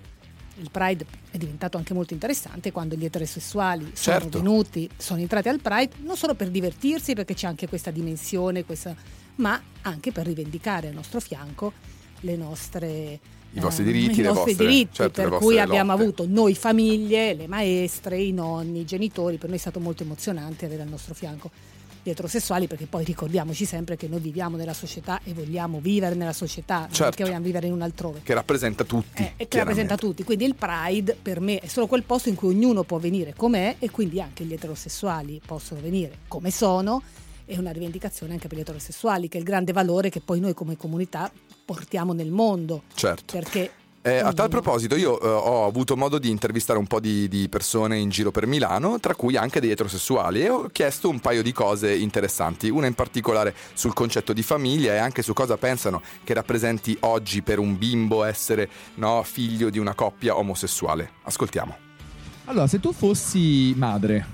il 0.56 0.70
Pride 0.70 1.06
è 1.30 1.38
diventato 1.38 1.76
anche 1.76 1.94
molto 1.94 2.12
interessante 2.12 2.72
quando 2.72 2.94
gli 2.94 3.04
eterosessuali 3.04 3.92
sono 3.94 4.18
Certo. 4.20 4.38
venuti, 4.38 4.88
sono 4.96 5.20
entrati 5.20 5.48
al 5.48 5.60
Pride, 5.60 5.96
non 6.02 6.16
solo 6.16 6.34
per 6.34 6.50
divertirsi, 6.50 7.14
perché 7.14 7.34
c'è 7.34 7.46
anche 7.46 7.68
questa 7.68 7.90
dimensione, 7.90 8.64
questa- 8.64 8.94
ma 9.36 9.60
anche 9.82 10.12
per 10.12 10.26
rivendicare 10.26 10.88
al 10.88 10.94
nostro 10.94 11.20
fianco 11.20 11.72
le 12.20 12.36
nostre 12.36 13.20
I 13.52 13.60
vostri 13.60 13.82
eh, 13.82 13.86
diritti, 13.92 14.20
i 14.20 14.22
le 14.22 14.28
vostre- 14.28 14.54
diritti, 14.54 14.94
certo, 14.94 15.22
per 15.22 15.38
cui 15.38 15.58
abbiamo 15.58 15.90
lotte. 15.92 16.02
avuto 16.04 16.26
noi 16.28 16.54
famiglie, 16.54 17.34
le 17.34 17.46
maestre, 17.48 18.20
i 18.20 18.32
nonni, 18.32 18.80
i 18.80 18.84
genitori, 18.84 19.36
per 19.38 19.48
noi 19.48 19.58
è 19.58 19.60
stato 19.60 19.80
molto 19.80 20.02
emozionante 20.04 20.66
avere 20.66 20.82
al 20.82 20.88
nostro 20.88 21.14
fianco 21.14 21.50
gli 22.02 22.08
eterosessuali 22.08 22.66
perché 22.66 22.86
poi 22.86 23.04
ricordiamoci 23.04 23.66
sempre 23.66 23.94
che 23.96 24.08
noi 24.08 24.20
viviamo 24.20 24.56
nella 24.56 24.72
società 24.72 25.20
e 25.22 25.34
vogliamo 25.34 25.80
vivere 25.80 26.14
nella 26.14 26.32
società, 26.32 26.78
non 26.80 26.88
Certo. 26.92 27.04
perché 27.10 27.24
vogliamo 27.24 27.44
vivere 27.44 27.66
in 27.66 27.74
un 27.74 27.82
altrove. 27.82 28.20
Che 28.22 28.32
rappresenta 28.32 28.84
tutti. 28.84 29.22
Eh, 29.22 29.32
e 29.36 29.48
che 29.48 29.58
rappresenta 29.58 29.96
tutti, 29.96 30.24
quindi 30.24 30.46
il 30.46 30.54
Pride 30.54 31.14
per 31.20 31.40
me 31.40 31.58
è 31.58 31.66
solo 31.66 31.86
quel 31.86 32.04
posto 32.04 32.30
in 32.30 32.36
cui 32.36 32.54
ognuno 32.54 32.84
può 32.84 32.96
venire 32.98 33.34
com'è 33.36 33.76
e 33.78 33.90
quindi 33.90 34.20
anche 34.20 34.44
gli 34.44 34.52
eterosessuali 34.54 35.42
possono 35.44 35.80
venire 35.82 36.18
come 36.28 36.50
sono 36.50 37.02
è 37.50 37.58
una 37.58 37.72
rivendicazione 37.72 38.32
anche 38.32 38.46
per 38.46 38.58
gli 38.58 38.60
eterosessuali 38.60 39.28
che 39.28 39.36
è 39.36 39.40
il 39.40 39.46
grande 39.46 39.72
valore 39.72 40.08
che 40.08 40.20
poi 40.20 40.38
noi 40.38 40.54
come 40.54 40.76
comunità 40.76 41.30
portiamo 41.64 42.12
nel 42.12 42.30
mondo 42.30 42.82
Certo. 42.94 43.36
perché 43.36 43.70
Eh, 44.02 44.16
a 44.18 44.32
tal 44.32 44.48
proposito, 44.48 44.96
io 44.96 45.20
eh, 45.20 45.26
ho 45.28 45.66
avuto 45.66 45.94
modo 45.94 46.18
di 46.18 46.30
intervistare 46.30 46.78
un 46.78 46.86
po' 46.86 47.00
di, 47.00 47.28
di 47.28 47.50
persone 47.50 47.98
in 47.98 48.08
giro 48.08 48.30
per 48.30 48.46
Milano, 48.46 48.98
tra 48.98 49.14
cui 49.14 49.36
anche 49.36 49.60
degli 49.60 49.72
eterosessuali, 49.72 50.40
e 50.40 50.48
ho 50.48 50.70
chiesto 50.72 51.10
un 51.10 51.20
paio 51.20 51.42
di 51.42 51.52
cose 51.52 51.94
interessanti. 51.94 52.70
Una 52.70 52.86
in 52.86 52.94
particolare 52.94 53.54
sul 53.74 53.92
concetto 53.92 54.32
di 54.32 54.42
famiglia 54.42 54.94
e 54.94 54.96
anche 54.96 55.20
su 55.20 55.34
cosa 55.34 55.58
pensano 55.58 56.00
che 56.24 56.32
rappresenti 56.32 56.96
oggi 57.00 57.42
per 57.42 57.58
un 57.58 57.76
bimbo 57.76 58.24
essere 58.24 58.70
no, 58.94 59.22
figlio 59.22 59.68
di 59.68 59.78
una 59.78 59.92
coppia 59.92 60.34
omosessuale. 60.34 61.10
Ascoltiamo. 61.24 61.76
Allora, 62.46 62.66
se 62.66 62.80
tu 62.80 62.94
fossi 62.94 63.74
madre, 63.76 64.26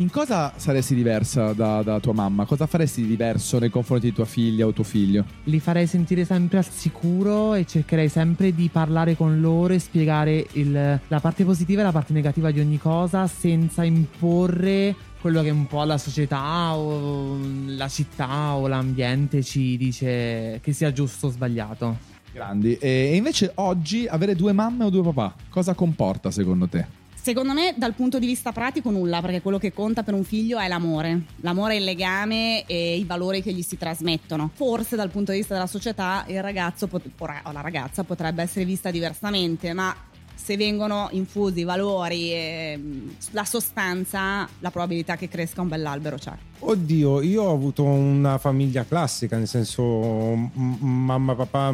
in 0.00 0.10
cosa 0.10 0.52
saresti 0.56 0.94
diversa 0.94 1.52
da, 1.52 1.82
da 1.82 1.98
tua 1.98 2.12
mamma? 2.12 2.44
Cosa 2.44 2.66
faresti 2.66 3.02
di 3.02 3.08
diverso 3.08 3.58
nei 3.58 3.68
confronti 3.70 4.08
di 4.08 4.12
tua 4.12 4.26
figlia 4.26 4.64
o 4.66 4.72
tuo 4.72 4.84
figlio? 4.84 5.24
Li 5.44 5.58
farei 5.58 5.88
sentire 5.88 6.24
sempre 6.24 6.58
al 6.58 6.64
sicuro 6.64 7.54
e 7.54 7.66
cercherei 7.66 8.08
sempre 8.08 8.54
di 8.54 8.68
parlare 8.68 9.16
con 9.16 9.40
loro 9.40 9.74
e 9.74 9.80
spiegare 9.80 10.46
il- 10.52 11.00
la 11.06 11.20
parte 11.20 11.44
positiva 11.44 11.80
e 11.80 11.84
la 11.84 11.92
parte 11.92 12.12
negativa 12.12 12.52
di 12.52 12.60
ogni 12.60 12.78
cosa 12.78 13.26
senza 13.26 13.82
imporre 13.82 14.94
quello 15.20 15.42
che 15.42 15.50
un 15.50 15.66
po' 15.66 15.82
la 15.82 15.98
società 15.98 16.76
o 16.76 17.36
la 17.66 17.88
città 17.88 18.54
o 18.54 18.68
l'ambiente 18.68 19.42
ci 19.42 19.76
dice 19.76 20.60
che 20.62 20.72
sia 20.72 20.92
giusto 20.92 21.26
o 21.26 21.30
sbagliato. 21.30 21.96
Grandi. 22.32 22.76
E, 22.76 22.88
e 23.12 23.16
invece 23.16 23.50
oggi 23.56 24.06
avere 24.06 24.36
due 24.36 24.52
mamme 24.52 24.84
o 24.84 24.90
due 24.90 25.02
papà, 25.02 25.34
cosa 25.48 25.74
comporta 25.74 26.30
secondo 26.30 26.68
te? 26.68 26.97
Secondo 27.28 27.52
me, 27.52 27.74
dal 27.76 27.92
punto 27.92 28.18
di 28.18 28.24
vista 28.24 28.52
pratico, 28.52 28.88
nulla, 28.88 29.20
perché 29.20 29.42
quello 29.42 29.58
che 29.58 29.70
conta 29.70 30.02
per 30.02 30.14
un 30.14 30.24
figlio 30.24 30.58
è 30.58 30.66
l'amore. 30.66 31.24
L'amore 31.42 31.74
è 31.74 31.76
il 31.76 31.84
legame 31.84 32.64
e 32.64 32.96
i 32.96 33.04
valori 33.04 33.42
che 33.42 33.52
gli 33.52 33.60
si 33.60 33.76
trasmettono. 33.76 34.50
Forse 34.54 34.96
dal 34.96 35.10
punto 35.10 35.32
di 35.32 35.36
vista 35.36 35.52
della 35.52 35.66
società 35.66 36.24
il 36.28 36.40
ragazzo 36.40 36.86
pot- 36.86 37.10
o 37.18 37.52
la 37.52 37.60
ragazza 37.60 38.02
potrebbe 38.02 38.40
essere 38.40 38.64
vista 38.64 38.90
diversamente, 38.90 39.74
ma 39.74 39.94
se 40.40 40.56
vengono 40.56 41.08
infusi 41.12 41.60
i 41.60 41.64
valori 41.64 42.32
e 42.32 42.76
mh, 42.76 43.10
la 43.32 43.44
sostanza, 43.44 44.48
la 44.60 44.70
probabilità 44.70 45.16
che 45.16 45.28
cresca 45.28 45.60
un 45.60 45.68
bell'albero 45.68 46.16
c'è. 46.16 46.32
Oddio, 46.60 47.22
io 47.22 47.42
ho 47.42 47.52
avuto 47.52 47.84
una 47.84 48.38
famiglia 48.38 48.84
classica, 48.84 49.36
nel 49.36 49.46
senso 49.46 50.50
mamma, 50.54 51.34
papà, 51.34 51.72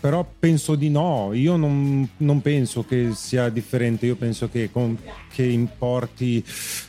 però 0.00 0.26
penso 0.38 0.76
di 0.76 0.88
no, 0.88 1.32
io 1.34 1.56
non, 1.56 2.08
non 2.18 2.40
penso 2.40 2.84
che 2.84 3.10
sia 3.14 3.48
differente, 3.50 4.06
io 4.06 4.16
penso 4.16 4.48
che, 4.48 4.70
con- 4.70 4.98
che 5.30 5.44
importi 5.44 6.42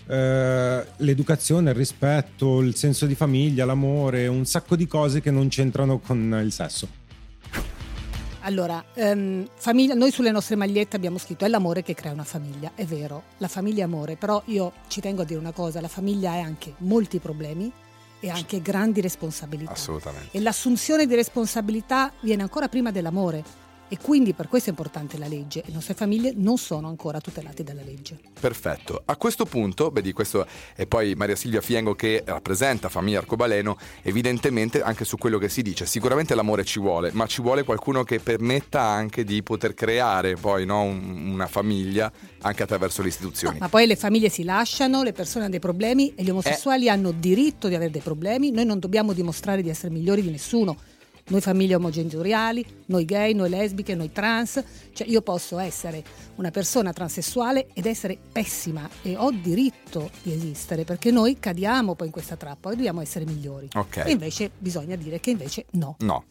eh, 0.08 0.86
l'educazione, 0.98 1.72
il 1.72 1.76
rispetto, 1.76 2.62
il 2.62 2.76
senso 2.76 3.06
di 3.06 3.16
famiglia, 3.16 3.66
l'amore, 3.66 4.28
un 4.28 4.46
sacco 4.46 4.76
di 4.76 4.88
cose 4.88 5.22
che 5.22 5.32
non 5.32 5.50
c'entrano 5.50 6.00
con 6.00 6.40
il 6.42 6.52
sesso. 6.54 7.04
Allora, 8.46 8.84
ehm, 8.94 9.48
famiglia, 9.56 9.96
noi 9.96 10.12
sulle 10.12 10.30
nostre 10.30 10.56
magliette 10.56 10.96
abbiamo 10.96 11.18
scritto 11.18 11.46
è 11.46 11.48
l'amore 11.48 11.82
che 11.82 11.96
crea 11.96 12.12
una 12.12 12.24
famiglia, 12.24 12.74
è 12.76 12.86
vero, 12.86 13.24
la 13.38 13.48
famiglia 13.48 13.82
è 13.82 13.86
amore, 13.86 14.18
però 14.18 14.42
io 14.46 14.72
ci 14.88 15.02
tengo 15.02 15.24
a 15.24 15.26
dire 15.26 15.40
una 15.40 15.52
cosa, 15.52 15.82
la 15.82 15.88
famiglia 15.88 16.32
ha 16.32 16.42
anche 16.42 16.76
molti 16.78 17.18
problemi 17.18 17.72
e 18.20 18.30
anche 18.30 18.62
grandi 18.62 19.02
responsabilità. 19.02 19.72
Assolutamente. 19.72 20.38
E 20.38 20.42
l'assunzione 20.42 21.08
di 21.08 21.16
responsabilità 21.16 22.12
viene 22.20 22.44
ancora 22.44 22.68
prima 22.68 22.92
dell'amore 22.92 23.44
e 23.88 23.98
quindi 24.02 24.34
per 24.34 24.48
questo 24.48 24.70
è 24.70 24.72
importante 24.72 25.18
la 25.18 25.28
legge. 25.28 25.64
Le 25.66 25.74
nostre 25.74 25.94
famiglie 25.94 26.34
non 26.36 26.58
sono 26.58 26.88
ancora 26.88 27.20
tutelate 27.20 27.64
dalla 27.64 27.84
legge. 27.84 28.20
Perfetto. 28.40 29.02
A 29.06 29.16
questo 29.16 29.46
punto, 29.46 29.90
vedi, 29.90 30.12
questo 30.12 30.46
è 30.76 30.86
poi 30.86 31.14
Maria 31.16 31.36
Silvia 31.36 31.62
Fiengo 31.62 31.94
che 31.94 32.24
rappresenta 32.26 32.90
Famiglia 32.90 33.20
Arcobaleno, 33.20 33.78
evidentemente 34.02 34.82
anche 34.82 35.06
su 35.06 35.18
quello 35.18 35.38
che 35.38 35.50
si 35.50 35.62
dice. 35.62 35.86
Sicuramente 35.86 36.34
l'amore 36.36 36.64
ci 36.64 36.80
vuole, 36.80 37.12
ma 37.14 37.28
ci 37.28 37.42
vuole 37.42 37.64
qualcuno 37.64 38.04
che 38.04 38.20
permetta 38.20 38.82
anche 38.82 39.24
di 39.24 39.44
poter 39.44 39.74
creare 39.74 40.36
poi 40.36 40.66
no, 40.66 40.82
un- 40.82 41.32
una 41.34 41.48
famiglia 41.48 42.12
anche 42.42 42.64
attraverso 42.64 43.02
le 43.02 43.10
istituzioni. 43.10 43.60
Ma 43.60 43.70
poi 43.70 43.86
le 43.86 43.96
famiglie 43.96 44.30
si 44.30 44.44
lasciano, 44.44 45.04
le 45.04 45.14
persone 45.14 45.44
hanno 45.44 45.52
dei 45.52 45.60
problemi 45.60 46.14
e 46.16 46.24
gli 46.24 46.30
omosessuali 46.30 46.90
hanno 46.90 47.12
diritto 47.12 47.68
di 47.68 47.76
avere 47.76 47.92
dei 47.92 48.02
problemi. 48.02 48.52
Noi 48.52 48.66
non 48.66 48.80
dobbiamo 48.80 49.14
dimostrare 49.14 49.62
di 49.62 49.70
essere 49.70 49.94
migliori 49.94 50.22
di 50.22 50.30
nessuno. 50.30 50.78
Noi 51.28 51.42
famiglie 51.42 51.74
omogenitoriali, 51.74 52.64
noi 52.86 53.04
gay, 53.04 53.34
noi 53.34 53.50
lesbiche, 53.50 53.96
noi 53.96 54.12
trans, 54.12 54.64
cioè 54.94 55.08
io 55.08 55.24
posso 55.24 55.58
essere 55.58 56.04
una 56.36 56.52
persona 56.52 56.94
transessuale 56.94 57.66
ed 57.74 57.88
essere 57.88 58.16
pessima 58.32 58.88
e 59.02 59.16
ho 59.18 59.32
diritto 59.32 60.12
di 60.22 60.34
esistere 60.34 60.84
perché 60.84 61.10
noi 61.10 61.40
cadiamo 61.40 61.96
poi 61.96 62.08
in 62.08 62.14
questa 62.14 62.36
trappola 62.36 62.76
e 62.76 62.78
dobbiamo 62.78 63.02
essere 63.02 63.26
migliori. 63.26 63.68
Ok. 63.74 64.04
E 64.06 64.12
invece 64.12 64.52
bisogna 64.56 64.96
dire 64.96 65.20
che 65.20 65.32
invece 65.32 65.66
no. 65.72 65.96
No. 66.02 66.26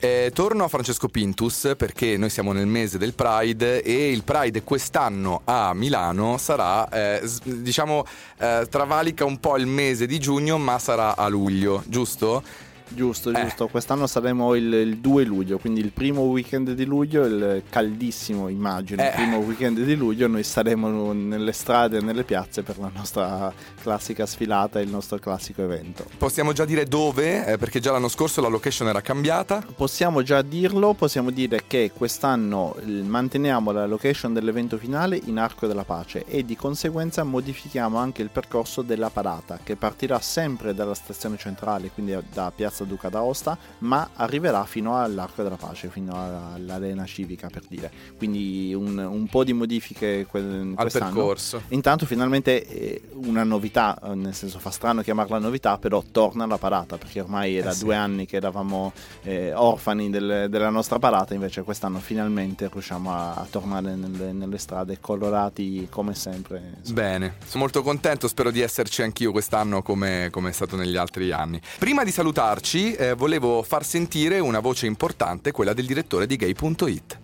Eh, 0.00 0.30
torno 0.32 0.64
a 0.64 0.68
Francesco 0.68 1.08
Pintus 1.08 1.74
perché 1.76 2.16
noi 2.16 2.30
siamo 2.30 2.52
nel 2.52 2.66
mese 2.66 2.96
del 2.96 3.12
Pride 3.12 3.82
e 3.82 4.10
il 4.10 4.22
Pride 4.22 4.62
quest'anno 4.62 5.42
a 5.44 5.74
Milano 5.74 6.38
sarà, 6.38 6.88
eh, 6.88 7.30
diciamo, 7.44 8.02
eh, 8.38 8.66
travalica 8.70 9.26
un 9.26 9.38
po' 9.40 9.58
il 9.58 9.66
mese 9.66 10.06
di 10.06 10.18
giugno 10.18 10.56
ma 10.56 10.78
sarà 10.78 11.16
a 11.16 11.28
luglio, 11.28 11.82
giusto? 11.86 12.42
Giusto, 12.88 13.30
Eh. 13.30 13.42
giusto. 13.42 13.68
Quest'anno 13.68 14.06
saremo 14.06 14.54
il, 14.54 14.72
il 14.72 14.96
2 14.98 15.24
luglio, 15.24 15.58
quindi 15.58 15.80
il 15.80 15.90
primo 15.92 16.22
weekend 16.22 16.72
di 16.72 16.84
luglio, 16.84 17.24
il 17.24 17.62
caldissimo, 17.68 18.48
immagino, 18.48 19.02
Eh. 19.02 19.06
il 19.06 19.12
primo 19.14 19.36
weekend 19.38 19.78
di 19.80 19.94
luglio, 19.94 20.26
noi 20.26 20.42
saremo 20.42 21.12
nelle 21.12 21.52
strade 21.52 21.98
e 21.98 22.00
nelle 22.00 22.24
piazze 22.24 22.62
per 22.62 22.78
la 22.78 22.90
nostra 22.94 23.52
classica 23.82 24.26
sfilata 24.26 24.80
e 24.80 24.82
il 24.82 24.90
nostro 24.90 25.18
classico 25.18 25.62
evento. 25.62 26.04
Possiamo 26.18 26.52
già 26.52 26.64
dire 26.64 26.84
dove? 26.84 27.46
Eh, 27.46 27.58
perché 27.58 27.80
già 27.80 27.92
l'anno 27.92 28.08
scorso 28.08 28.40
la 28.40 28.48
location 28.48 28.88
era 28.88 29.00
cambiata. 29.00 29.64
Possiamo 29.76 30.22
già 30.22 30.42
dirlo, 30.42 30.94
possiamo 30.94 31.30
dire 31.30 31.62
che 31.66 31.90
quest'anno 31.94 32.74
eh, 32.80 32.84
manteniamo 32.86 33.70
la 33.70 33.86
location 33.86 34.32
dell'evento 34.32 34.76
finale 34.78 35.20
in 35.26 35.38
Arco 35.38 35.66
della 35.66 35.84
Pace 35.84 36.24
e 36.26 36.44
di 36.44 36.56
conseguenza 36.56 37.22
modifichiamo 37.24 37.98
anche 37.98 38.22
il 38.22 38.30
percorso 38.30 38.82
della 38.82 39.10
parata 39.10 39.58
che 39.62 39.76
partirà 39.76 40.20
sempre 40.20 40.74
dalla 40.74 40.94
stazione 40.94 41.36
centrale, 41.36 41.90
quindi 41.90 42.16
da 42.32 42.50
Piazza 42.54 42.77
Duca 42.84 43.08
d'Aosta, 43.08 43.56
ma 43.78 44.10
arriverà 44.14 44.64
fino 44.64 44.98
all'Arco 45.00 45.42
della 45.42 45.56
Pace, 45.56 45.88
fino 45.88 46.14
all'arena 46.54 47.04
civica 47.06 47.48
per 47.48 47.62
dire. 47.68 47.90
Quindi 48.16 48.74
un, 48.74 48.98
un 48.98 49.26
po' 49.28 49.44
di 49.44 49.52
modifiche 49.52 50.26
que- 50.26 50.40
Al 50.40 50.74
quest'anno. 50.74 51.14
percorso. 51.14 51.62
Intanto 51.68 52.06
finalmente 52.06 52.66
eh, 52.66 53.02
una 53.14 53.44
novità, 53.44 53.98
eh, 54.02 54.14
nel 54.14 54.34
senso 54.34 54.58
fa 54.58 54.70
strano 54.70 55.02
chiamarla 55.02 55.38
novità, 55.38 55.78
però 55.78 56.02
torna 56.10 56.46
la 56.46 56.58
parata, 56.58 56.96
perché 56.98 57.20
ormai 57.20 57.56
è 57.56 57.62
da 57.62 57.70
Eh 57.70 57.74
sì. 57.74 57.84
due 57.84 57.94
anni 57.96 58.26
che 58.26 58.36
eravamo 58.36 58.92
eh, 59.22 59.52
orfani 59.54 60.10
del- 60.10 60.46
della 60.50 60.70
nostra 60.70 60.98
parata, 60.98 61.34
invece 61.34 61.62
quest'anno 61.62 61.98
finalmente 61.98 62.68
riusciamo 62.70 63.12
a, 63.12 63.34
a 63.34 63.46
tornare 63.50 63.94
nelle, 63.94 64.32
nelle 64.32 64.58
strade 64.58 64.98
colorati 65.00 65.86
come 65.90 66.14
sempre. 66.14 66.74
insomma. 66.80 67.00
Bene, 67.00 67.34
sono 67.46 67.62
molto 67.62 67.82
contento, 67.82 68.28
spero 68.28 68.50
di 68.50 68.60
esserci 68.60 69.02
anch'io 69.02 69.30
quest'anno 69.32 69.82
come, 69.82 70.28
come 70.30 70.50
è 70.50 70.52
stato 70.52 70.76
negli 70.76 70.96
altri 70.96 71.32
anni. 71.32 71.60
Prima 71.78 72.04
di 72.04 72.10
salutarci 72.10 72.67
eh, 72.76 73.14
volevo 73.14 73.62
far 73.62 73.82
sentire 73.82 74.40
una 74.40 74.60
voce 74.60 74.84
importante, 74.84 75.52
quella 75.52 75.72
del 75.72 75.86
direttore 75.86 76.26
di 76.26 76.36
gay.it. 76.36 77.18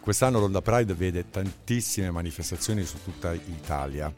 Quest'anno 0.00 0.40
l'Onda 0.40 0.62
Pride 0.62 0.94
vede 0.94 1.28
tantissime 1.28 2.10
manifestazioni 2.10 2.82
su 2.84 2.96
tutta 3.04 3.34
Italia. 3.34 4.10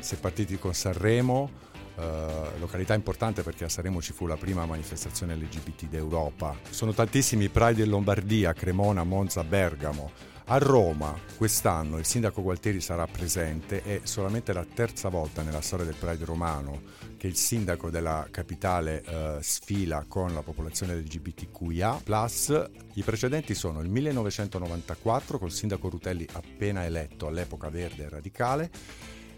Si 0.00 0.16
è 0.16 0.18
partiti 0.18 0.58
con 0.58 0.74
Sanremo, 0.74 1.48
eh, 1.96 2.58
località 2.58 2.94
importante 2.94 3.42
perché 3.42 3.66
a 3.66 3.68
Sanremo 3.68 4.02
ci 4.02 4.12
fu 4.12 4.26
la 4.26 4.36
prima 4.36 4.66
manifestazione 4.66 5.36
LGBT 5.36 5.84
d'Europa. 5.84 6.56
Sono 6.68 6.92
tantissimi 6.92 7.48
Pride 7.48 7.84
in 7.84 7.90
Lombardia, 7.90 8.52
Cremona, 8.52 9.04
Monza, 9.04 9.44
Bergamo. 9.44 10.10
A 10.46 10.58
Roma 10.58 11.16
quest'anno 11.36 11.98
il 11.98 12.04
sindaco 12.04 12.42
Gualtieri 12.42 12.80
sarà 12.80 13.06
presente, 13.06 13.82
è 13.84 14.00
solamente 14.02 14.52
la 14.52 14.64
terza 14.64 15.08
volta 15.08 15.42
nella 15.42 15.60
storia 15.60 15.84
del 15.84 15.94
Pride 15.94 16.24
romano 16.24 16.80
che 17.20 17.26
il 17.26 17.36
sindaco 17.36 17.90
della 17.90 18.26
capitale 18.30 19.02
eh, 19.04 19.36
sfila 19.42 20.06
con 20.08 20.32
la 20.32 20.40
popolazione 20.40 20.94
LGBTQIA+. 20.94 22.00
I 22.94 23.02
precedenti 23.02 23.54
sono 23.54 23.82
il 23.82 23.90
1994 23.90 25.38
col 25.38 25.50
sindaco 25.52 25.90
Rutelli 25.90 26.26
appena 26.32 26.82
eletto 26.86 27.26
all'epoca 27.26 27.68
verde 27.68 28.04
e 28.04 28.08
radicale 28.08 28.70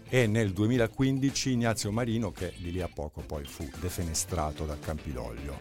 e 0.07 0.27
nel 0.27 0.53
2015 0.53 1.51
Ignazio 1.51 1.91
Marino 1.91 2.31
che 2.31 2.53
di 2.57 2.71
lì 2.71 2.81
a 2.81 2.87
poco 2.87 3.19
poi 3.19 3.43
fu 3.43 3.69
defenestrato 3.81 4.63
dal 4.63 4.79
Campidoglio. 4.79 5.59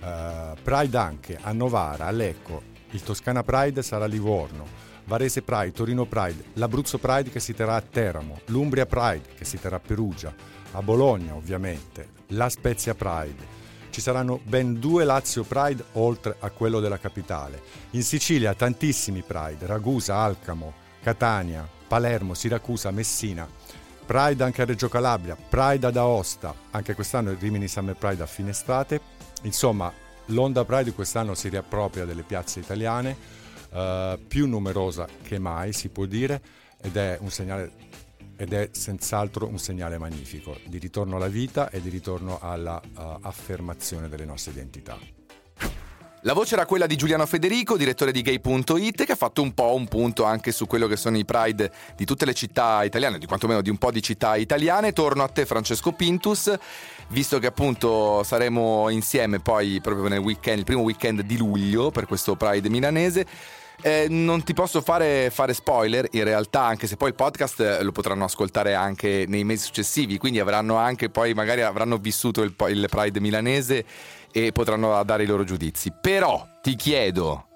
Uh, 0.00 0.56
Pride 0.62 0.96
anche 0.96 1.36
a 1.40 1.50
Novara, 1.50 2.06
a 2.06 2.12
Lecco, 2.12 2.62
il 2.90 3.02
Toscana 3.02 3.42
Pride 3.42 3.82
sarà 3.82 4.04
a 4.04 4.08
Livorno, 4.08 4.66
Varese 5.06 5.42
Pride, 5.42 5.72
Torino 5.72 6.06
Pride, 6.06 6.44
l'Abruzzo 6.52 6.98
Pride 6.98 7.30
che 7.30 7.40
si 7.40 7.54
terrà 7.54 7.74
a 7.74 7.80
Teramo, 7.80 8.42
l'Umbria 8.46 8.86
Pride 8.86 9.34
che 9.34 9.44
si 9.44 9.58
terrà 9.58 9.76
a 9.76 9.80
Perugia, 9.80 10.32
a 10.76 10.82
Bologna 10.82 11.34
ovviamente, 11.34 12.08
la 12.28 12.48
Spezia 12.50 12.94
Pride. 12.94 13.54
Ci 13.88 14.02
saranno 14.02 14.40
ben 14.44 14.78
due 14.78 15.04
Lazio 15.04 15.42
Pride 15.42 15.82
oltre 15.92 16.36
a 16.40 16.50
quello 16.50 16.80
della 16.80 16.98
capitale. 16.98 17.62
In 17.92 18.02
Sicilia 18.02 18.54
tantissimi 18.54 19.22
Pride, 19.22 19.64
Ragusa, 19.64 20.16
Alcamo, 20.16 20.74
Catania, 21.02 21.66
Palermo, 21.88 22.34
Siracusa, 22.34 22.90
Messina. 22.90 23.48
Pride 24.04 24.44
anche 24.44 24.62
a 24.62 24.64
Reggio 24.66 24.88
Calabria, 24.88 25.34
Pride 25.34 25.86
ad 25.86 25.96
Aosta, 25.96 26.54
anche 26.72 26.94
quest'anno 26.94 27.30
il 27.30 27.38
Rimini 27.38 27.68
Summer 27.68 27.96
Pride 27.96 28.22
a 28.22 28.26
fine 28.26 28.50
estate. 28.50 29.00
Insomma, 29.42 29.90
l'Onda 30.26 30.66
Pride 30.66 30.92
quest'anno 30.92 31.34
si 31.34 31.48
riappropria 31.48 32.04
delle 32.04 32.22
piazze 32.22 32.60
italiane 32.60 33.16
uh, 33.70 34.18
più 34.28 34.46
numerosa 34.46 35.06
che 35.22 35.38
mai, 35.38 35.72
si 35.72 35.88
può 35.88 36.04
dire, 36.04 36.40
ed 36.82 36.96
è 36.96 37.16
un 37.20 37.30
segnale 37.30 37.72
ed 38.36 38.52
è 38.52 38.68
senz'altro 38.72 39.46
un 39.46 39.58
segnale 39.58 39.98
magnifico 39.98 40.56
di 40.66 40.78
ritorno 40.78 41.16
alla 41.16 41.28
vita 41.28 41.70
e 41.70 41.80
di 41.80 41.88
ritorno 41.88 42.38
alla 42.40 42.80
uh, 42.82 43.18
affermazione 43.20 44.08
delle 44.08 44.24
nostre 44.24 44.52
identità. 44.52 44.98
La 46.26 46.32
voce 46.32 46.54
era 46.54 46.66
quella 46.66 46.86
di 46.86 46.96
Giuliano 46.96 47.24
Federico, 47.24 47.76
direttore 47.76 48.10
di 48.10 48.20
Gay.it, 48.20 49.04
che 49.04 49.12
ha 49.12 49.16
fatto 49.16 49.42
un 49.42 49.54
po' 49.54 49.74
un 49.74 49.86
punto 49.86 50.24
anche 50.24 50.50
su 50.50 50.66
quello 50.66 50.88
che 50.88 50.96
sono 50.96 51.16
i 51.16 51.24
pride 51.24 51.70
di 51.94 52.04
tutte 52.04 52.24
le 52.24 52.34
città 52.34 52.82
italiane, 52.82 53.18
di 53.18 53.26
quantomeno 53.26 53.62
di 53.62 53.70
un 53.70 53.76
po' 53.76 53.92
di 53.92 54.02
città 54.02 54.34
italiane. 54.34 54.92
Torno 54.92 55.22
a 55.22 55.28
te 55.28 55.46
Francesco 55.46 55.92
Pintus, 55.92 56.52
visto 57.10 57.38
che 57.38 57.46
appunto 57.46 58.24
saremo 58.24 58.88
insieme 58.88 59.38
poi 59.38 59.80
proprio 59.80 60.08
nel 60.08 60.18
weekend, 60.18 60.58
il 60.58 60.64
primo 60.64 60.80
weekend 60.80 61.20
di 61.20 61.36
luglio 61.36 61.92
per 61.92 62.06
questo 62.06 62.34
pride 62.34 62.68
milanese. 62.68 63.24
Eh, 63.82 64.06
non 64.08 64.42
ti 64.42 64.54
posso 64.54 64.80
fare, 64.80 65.30
fare, 65.30 65.52
spoiler 65.52 66.08
in 66.12 66.24
realtà, 66.24 66.62
anche 66.62 66.86
se 66.86 66.96
poi 66.96 67.08
il 67.08 67.14
podcast 67.14 67.60
eh, 67.60 67.82
lo 67.82 67.92
potranno 67.92 68.24
ascoltare 68.24 68.74
anche 68.74 69.26
nei 69.28 69.44
mesi 69.44 69.66
successivi, 69.66 70.18
quindi 70.18 70.40
avranno 70.40 70.76
anche 70.76 71.10
poi 71.10 71.34
magari 71.34 71.62
avranno 71.62 71.98
vissuto 71.98 72.42
il, 72.42 72.54
il 72.68 72.86
Pride 72.88 73.20
milanese 73.20 73.84
e 74.32 74.52
potranno 74.52 75.02
dare 75.04 75.22
i 75.22 75.26
loro 75.26 75.44
giudizi. 75.44 75.92
Però 76.00 76.46
ti 76.62 76.74
chiedo, 76.74 77.48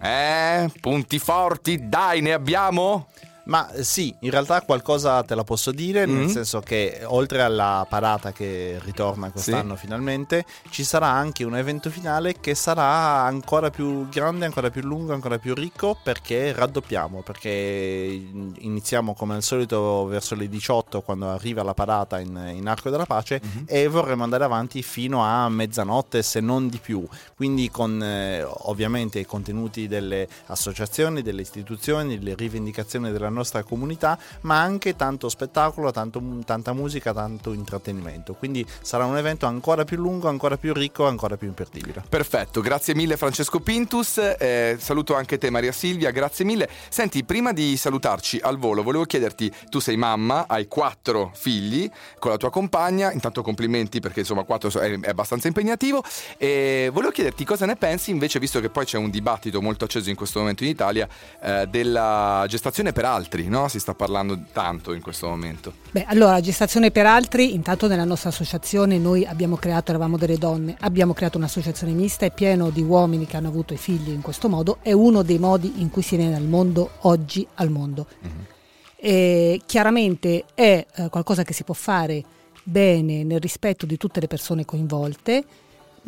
eh, 0.00 0.70
punti 0.80 1.18
forti, 1.18 1.88
dai, 1.88 2.20
ne 2.20 2.32
abbiamo? 2.32 3.08
Ma 3.44 3.68
sì, 3.80 4.14
in 4.20 4.30
realtà 4.30 4.60
qualcosa 4.62 5.22
te 5.24 5.34
la 5.34 5.42
posso 5.42 5.72
dire, 5.72 6.06
mm-hmm. 6.06 6.16
nel 6.16 6.30
senso 6.30 6.60
che 6.60 7.00
oltre 7.04 7.42
alla 7.42 7.84
parata 7.88 8.30
che 8.30 8.78
ritorna 8.84 9.30
quest'anno 9.30 9.74
sì. 9.74 9.80
finalmente, 9.80 10.44
ci 10.70 10.84
sarà 10.84 11.08
anche 11.08 11.42
un 11.44 11.56
evento 11.56 11.90
finale 11.90 12.34
che 12.38 12.54
sarà 12.54 13.22
ancora 13.24 13.70
più 13.70 14.08
grande, 14.08 14.44
ancora 14.44 14.70
più 14.70 14.82
lungo, 14.82 15.12
ancora 15.12 15.38
più 15.38 15.54
ricco 15.54 15.96
perché 16.00 16.52
raddoppiamo, 16.52 17.22
perché 17.22 17.48
iniziamo 17.48 19.14
come 19.14 19.34
al 19.34 19.42
solito 19.42 20.04
verso 20.06 20.36
le 20.36 20.48
18 20.48 21.00
quando 21.00 21.28
arriva 21.28 21.62
la 21.64 21.74
parata 21.74 22.20
in, 22.20 22.52
in 22.54 22.68
Arco 22.68 22.90
della 22.90 23.06
Pace 23.06 23.40
mm-hmm. 23.44 23.64
e 23.66 23.88
vorremmo 23.88 24.22
andare 24.22 24.44
avanti 24.44 24.82
fino 24.82 25.24
a 25.24 25.48
mezzanotte 25.48 26.22
se 26.22 26.40
non 26.40 26.68
di 26.68 26.78
più, 26.78 27.06
quindi 27.34 27.70
con 27.70 28.00
eh, 28.02 28.42
ovviamente 28.42 29.18
i 29.18 29.26
contenuti 29.26 29.88
delle 29.88 30.28
associazioni, 30.46 31.22
delle 31.22 31.42
istituzioni, 31.42 32.22
le 32.22 32.34
rivendicazioni 32.36 33.10
della 33.10 33.30
nostra 33.32 33.62
comunità, 33.62 34.18
ma 34.42 34.60
anche 34.60 34.94
tanto 34.94 35.28
spettacolo, 35.28 35.90
tanto, 35.90 36.22
tanta 36.44 36.72
musica, 36.72 37.12
tanto 37.12 37.52
intrattenimento. 37.52 38.34
Quindi 38.34 38.64
sarà 38.82 39.04
un 39.04 39.16
evento 39.16 39.46
ancora 39.46 39.84
più 39.84 39.96
lungo, 39.96 40.28
ancora 40.28 40.56
più 40.56 40.72
ricco, 40.72 41.06
ancora 41.06 41.36
più 41.36 41.48
imperdibile. 41.48 42.04
Perfetto, 42.08 42.60
grazie 42.60 42.94
mille 42.94 43.16
Francesco 43.16 43.60
Pintus, 43.60 44.18
eh, 44.18 44.76
saluto 44.78 45.14
anche 45.14 45.38
te 45.38 45.50
Maria 45.50 45.72
Silvia, 45.72 46.10
grazie 46.10 46.44
mille. 46.44 46.68
Senti, 46.88 47.24
prima 47.24 47.52
di 47.52 47.76
salutarci 47.76 48.38
al 48.42 48.58
volo, 48.58 48.82
volevo 48.82 49.04
chiederti, 49.04 49.52
tu 49.68 49.78
sei 49.78 49.96
mamma, 49.96 50.46
hai 50.46 50.68
quattro 50.68 51.30
figli 51.34 51.90
con 52.18 52.30
la 52.30 52.36
tua 52.36 52.50
compagna, 52.50 53.12
intanto 53.12 53.42
complimenti 53.42 54.00
perché 54.00 54.20
insomma 54.20 54.44
quattro 54.44 54.70
è, 54.80 55.00
è 55.00 55.08
abbastanza 55.08 55.48
impegnativo 55.48 56.02
e 56.36 56.90
volevo 56.92 57.12
chiederti 57.12 57.44
cosa 57.44 57.66
ne 57.66 57.76
pensi 57.76 58.10
invece, 58.10 58.38
visto 58.38 58.60
che 58.60 58.68
poi 58.68 58.84
c'è 58.84 58.98
un 58.98 59.10
dibattito 59.10 59.60
molto 59.60 59.84
acceso 59.84 60.10
in 60.10 60.16
questo 60.16 60.40
momento 60.40 60.64
in 60.64 60.70
Italia, 60.70 61.08
eh, 61.40 61.66
della 61.68 62.44
gestazione 62.48 62.92
per 62.92 63.04
altri 63.04 63.21
altri, 63.22 63.48
no? 63.48 63.68
Si 63.68 63.78
sta 63.78 63.94
parlando 63.94 64.38
tanto 64.52 64.92
in 64.92 65.00
questo 65.00 65.28
momento. 65.28 65.72
Beh, 65.92 66.04
allora, 66.04 66.40
gestazione 66.40 66.90
per 66.90 67.06
altri, 67.06 67.54
intanto 67.54 67.86
nella 67.86 68.04
nostra 68.04 68.30
associazione 68.30 68.98
noi 68.98 69.24
abbiamo 69.24 69.56
creato, 69.56 69.92
eravamo 69.92 70.18
delle 70.18 70.36
donne, 70.36 70.76
abbiamo 70.80 71.14
creato 71.14 71.38
un'associazione 71.38 71.92
mista, 71.92 72.26
è 72.26 72.32
pieno 72.32 72.70
di 72.70 72.82
uomini 72.82 73.26
che 73.26 73.36
hanno 73.36 73.48
avuto 73.48 73.72
i 73.72 73.78
figli 73.78 74.10
in 74.10 74.20
questo 74.20 74.48
modo, 74.48 74.78
è 74.82 74.92
uno 74.92 75.22
dei 75.22 75.38
modi 75.38 75.80
in 75.80 75.90
cui 75.90 76.02
si 76.02 76.16
viene 76.16 76.34
al 76.36 76.44
mondo 76.44 76.90
oggi 77.02 77.46
al 77.54 77.70
mondo. 77.70 78.06
Mm-hmm. 78.26 79.58
Chiaramente 79.66 80.44
è 80.54 80.86
eh, 80.94 81.08
qualcosa 81.08 81.42
che 81.42 81.52
si 81.52 81.64
può 81.64 81.74
fare 81.74 82.22
bene 82.62 83.24
nel 83.24 83.40
rispetto 83.40 83.86
di 83.86 83.96
tutte 83.96 84.20
le 84.20 84.28
persone 84.28 84.64
coinvolte 84.64 85.44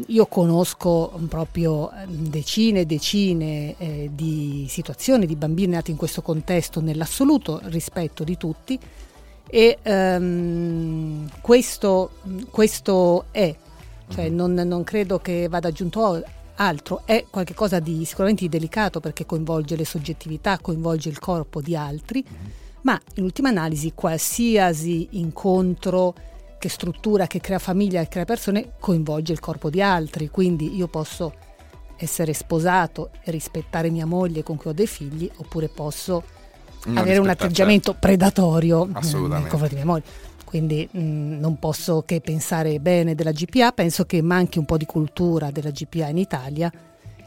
io 0.06 0.26
conosco 0.26 1.12
proprio 1.28 1.90
ehm, 1.92 2.28
decine 2.28 2.80
e 2.80 2.86
decine 2.86 3.74
eh, 3.78 4.10
di 4.12 4.66
situazioni 4.68 5.26
di 5.26 5.36
bambini 5.36 5.72
nati 5.72 5.92
in 5.92 5.96
questo 5.96 6.20
contesto 6.20 6.80
nell'assoluto 6.80 7.60
rispetto 7.64 8.24
di 8.24 8.36
tutti 8.36 8.78
e 9.46 9.78
um, 9.84 11.28
questo, 11.40 12.10
questo, 12.50 13.26
è, 13.30 13.54
cioè 14.08 14.28
mhm. 14.28 14.34
non, 14.34 14.52
non, 14.54 14.82
credo 14.82 15.18
che 15.18 15.46
vada 15.48 15.68
aggiunto 15.68 16.22
altro, 16.56 17.02
è 17.04 17.24
qualcosa 17.30 17.78
di 17.78 18.04
sicuramente 18.04 18.48
delicato 18.48 19.00
perché 19.00 19.26
coinvolge 19.26 19.76
le 19.76 19.84
soggettività, 19.84 20.58
coinvolge 20.58 21.08
il 21.08 21.20
corpo 21.20 21.60
di 21.60 21.76
altri, 21.76 22.24
mm-hmm. 22.26 22.50
ma 22.82 23.00
in 23.14 23.24
ultima 23.24 23.50
analisi 23.50 23.92
qualsiasi 23.94 25.08
incontro 25.12 26.14
che 26.64 26.70
struttura, 26.70 27.26
che 27.26 27.40
crea 27.40 27.58
famiglia, 27.58 28.00
che 28.02 28.08
crea 28.08 28.24
persone, 28.24 28.72
coinvolge 28.80 29.32
il 29.32 29.40
corpo 29.40 29.68
di 29.68 29.82
altri. 29.82 30.30
Quindi 30.30 30.74
io 30.74 30.88
posso 30.88 31.34
essere 31.98 32.32
sposato 32.32 33.10
e 33.22 33.30
rispettare 33.30 33.90
mia 33.90 34.06
moglie 34.06 34.42
con 34.42 34.56
cui 34.56 34.70
ho 34.70 34.72
dei 34.72 34.86
figli, 34.86 35.30
oppure 35.36 35.68
posso 35.68 36.24
non 36.86 36.96
avere 36.96 37.18
un 37.18 37.28
atteggiamento 37.28 37.92
certo. 37.92 38.06
predatorio 38.06 38.86
nei 38.86 39.46
confronti 39.46 39.68
di 39.68 39.74
mia 39.74 39.84
moglie. 39.84 40.04
Quindi 40.46 40.88
mh, 40.90 40.98
mm, 40.98 41.38
non 41.38 41.58
posso 41.58 42.02
che 42.06 42.22
pensare 42.22 42.80
bene 42.80 43.14
della 43.14 43.32
GPA, 43.32 43.72
penso 43.72 44.06
che 44.06 44.22
manchi 44.22 44.58
un 44.58 44.64
po' 44.64 44.78
di 44.78 44.86
cultura 44.86 45.50
della 45.50 45.70
GPA 45.70 46.08
in 46.08 46.18
Italia 46.18 46.72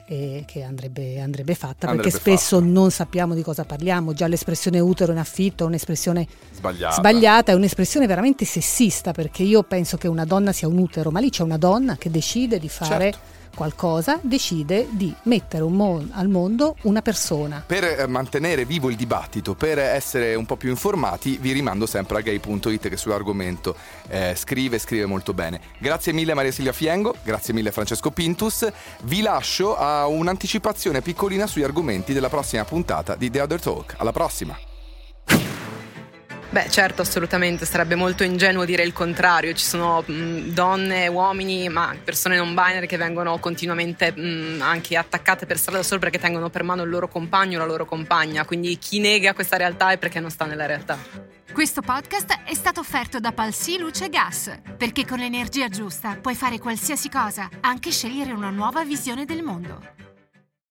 e 0.10 0.46
che 0.48 0.64
andrebbe, 0.64 1.20
andrebbe 1.20 1.54
fatta 1.54 1.88
andrebbe 1.88 2.10
perché 2.10 2.18
spesso 2.18 2.60
fatta. 2.60 2.72
non 2.72 2.92
sappiamo 2.92 3.34
di 3.34 3.42
cosa 3.42 3.66
parliamo. 3.66 4.14
Già 4.14 4.28
l'espressione 4.28 4.80
utero 4.80 5.12
in 5.12 5.18
affitto 5.18 5.66
è 5.66 5.68
un'espressione 5.68 6.26
sbagliata. 6.54 6.96
sbagliata, 6.96 7.52
è 7.52 7.56
un'espressione 7.56 8.08
veramente 8.08 8.46
sessista 8.46 9.12
perché 9.12 9.44
io 9.44 9.64
penso 9.64 9.98
che 9.98 10.08
una 10.08 10.24
donna 10.24 10.54
sia 10.54 10.68
un 10.68 10.78
utero, 10.78 11.12
ma 11.12 11.20
lì 11.20 11.30
c'è 11.30 11.44
una 11.44 11.58
donna 11.58 11.98
che 11.98 12.10
decide 12.10 12.58
di 12.58 12.70
fare. 12.70 13.12
Certo 13.12 13.36
qualcosa, 13.58 14.20
decide 14.22 14.88
di 14.92 15.12
mettere 15.24 15.64
mon- 15.64 16.12
al 16.14 16.28
mondo 16.28 16.76
una 16.84 17.02
persona. 17.02 17.64
Per 17.66 17.84
eh, 17.84 18.06
mantenere 18.06 18.66
vivo 18.66 18.92
il 18.92 18.96
dibattito, 18.96 19.56
per 19.56 19.80
essere 19.80 20.36
un 20.36 20.46
po' 20.46 20.58
più 20.58 20.70
informati, 20.70 21.40
vi 21.42 21.54
rimando 21.54 21.88
sempre 21.88 22.20
a 22.20 22.22
gay.it 22.22 22.88
che 22.88 22.98
sull'argomento 22.98 23.76
eh, 24.10 24.36
scrive, 24.36 24.78
scrive 24.78 25.08
molto 25.08 25.34
bene. 25.34 25.60
Grazie 25.80 26.14
mille 26.14 26.36
Maria 26.36 26.52
Silvia 26.52 26.72
Fiengo, 26.72 27.16
grazie 27.24 27.56
mille 27.56 27.72
Francesco 27.72 28.12
Pintus. 28.12 28.68
Vi 29.06 29.22
lascio 29.22 29.76
a 29.76 30.06
un'anticipazione 30.06 31.02
piccolina 31.02 31.48
sugli 31.48 31.64
argomenti 31.64 32.14
della 32.14 32.30
prossima 32.30 32.64
puntata 32.64 33.16
di 33.16 33.32
The 33.32 33.42
Other 33.42 33.60
Talk. 33.60 33.96
Alla 33.98 34.12
prossima! 34.12 34.67
Beh, 36.50 36.70
certo, 36.70 37.02
assolutamente, 37.02 37.66
sarebbe 37.66 37.96
molto 37.96 38.24
ingenuo 38.24 38.64
dire 38.64 38.84
il 38.84 38.94
contrario. 38.94 39.54
Ci 39.54 39.66
sono 39.66 40.02
mh, 40.06 40.54
donne, 40.54 41.08
uomini, 41.08 41.68
ma 41.68 41.94
persone 42.02 42.38
non 42.38 42.54
binary 42.54 42.88
che 42.88 42.96
vengono 42.96 43.38
continuamente 43.38 44.14
mh, 44.14 44.62
anche 44.62 44.96
attaccate 44.96 45.46
per 45.46 45.58
strada 45.58 45.84
solo 45.84 46.00
perché 46.00 46.20
tengono 46.20 46.50
per 46.50 46.64
mano 46.64 46.84
il 46.84 46.90
loro 46.90 47.10
compagno 47.10 47.58
o 47.58 47.60
la 47.60 47.68
loro 47.68 47.86
compagna. 47.86 48.46
Quindi 48.46 48.78
chi 48.78 49.00
nega 49.00 49.34
questa 49.34 49.58
realtà 49.58 49.92
è 49.92 49.98
perché 49.98 50.22
non 50.22 50.30
sta 50.30 50.46
nella 50.46 50.66
realtà. 50.66 50.98
Questo 51.52 51.82
podcast 51.82 52.40
è 52.46 52.54
stato 52.54 52.80
offerto 52.80 53.20
da 53.20 53.34
Palsi 53.34 53.78
Luce 53.78 54.08
Gas, 54.10 54.58
perché 54.78 55.06
con 55.06 55.18
l'energia 55.18 55.68
giusta 55.68 56.18
puoi 56.22 56.36
fare 56.36 56.60
qualsiasi 56.60 57.10
cosa, 57.10 57.50
anche 57.62 57.92
scegliere 57.92 58.32
una 58.32 58.52
nuova 58.52 58.86
visione 58.86 59.26
del 59.26 59.44
mondo. 59.44 59.82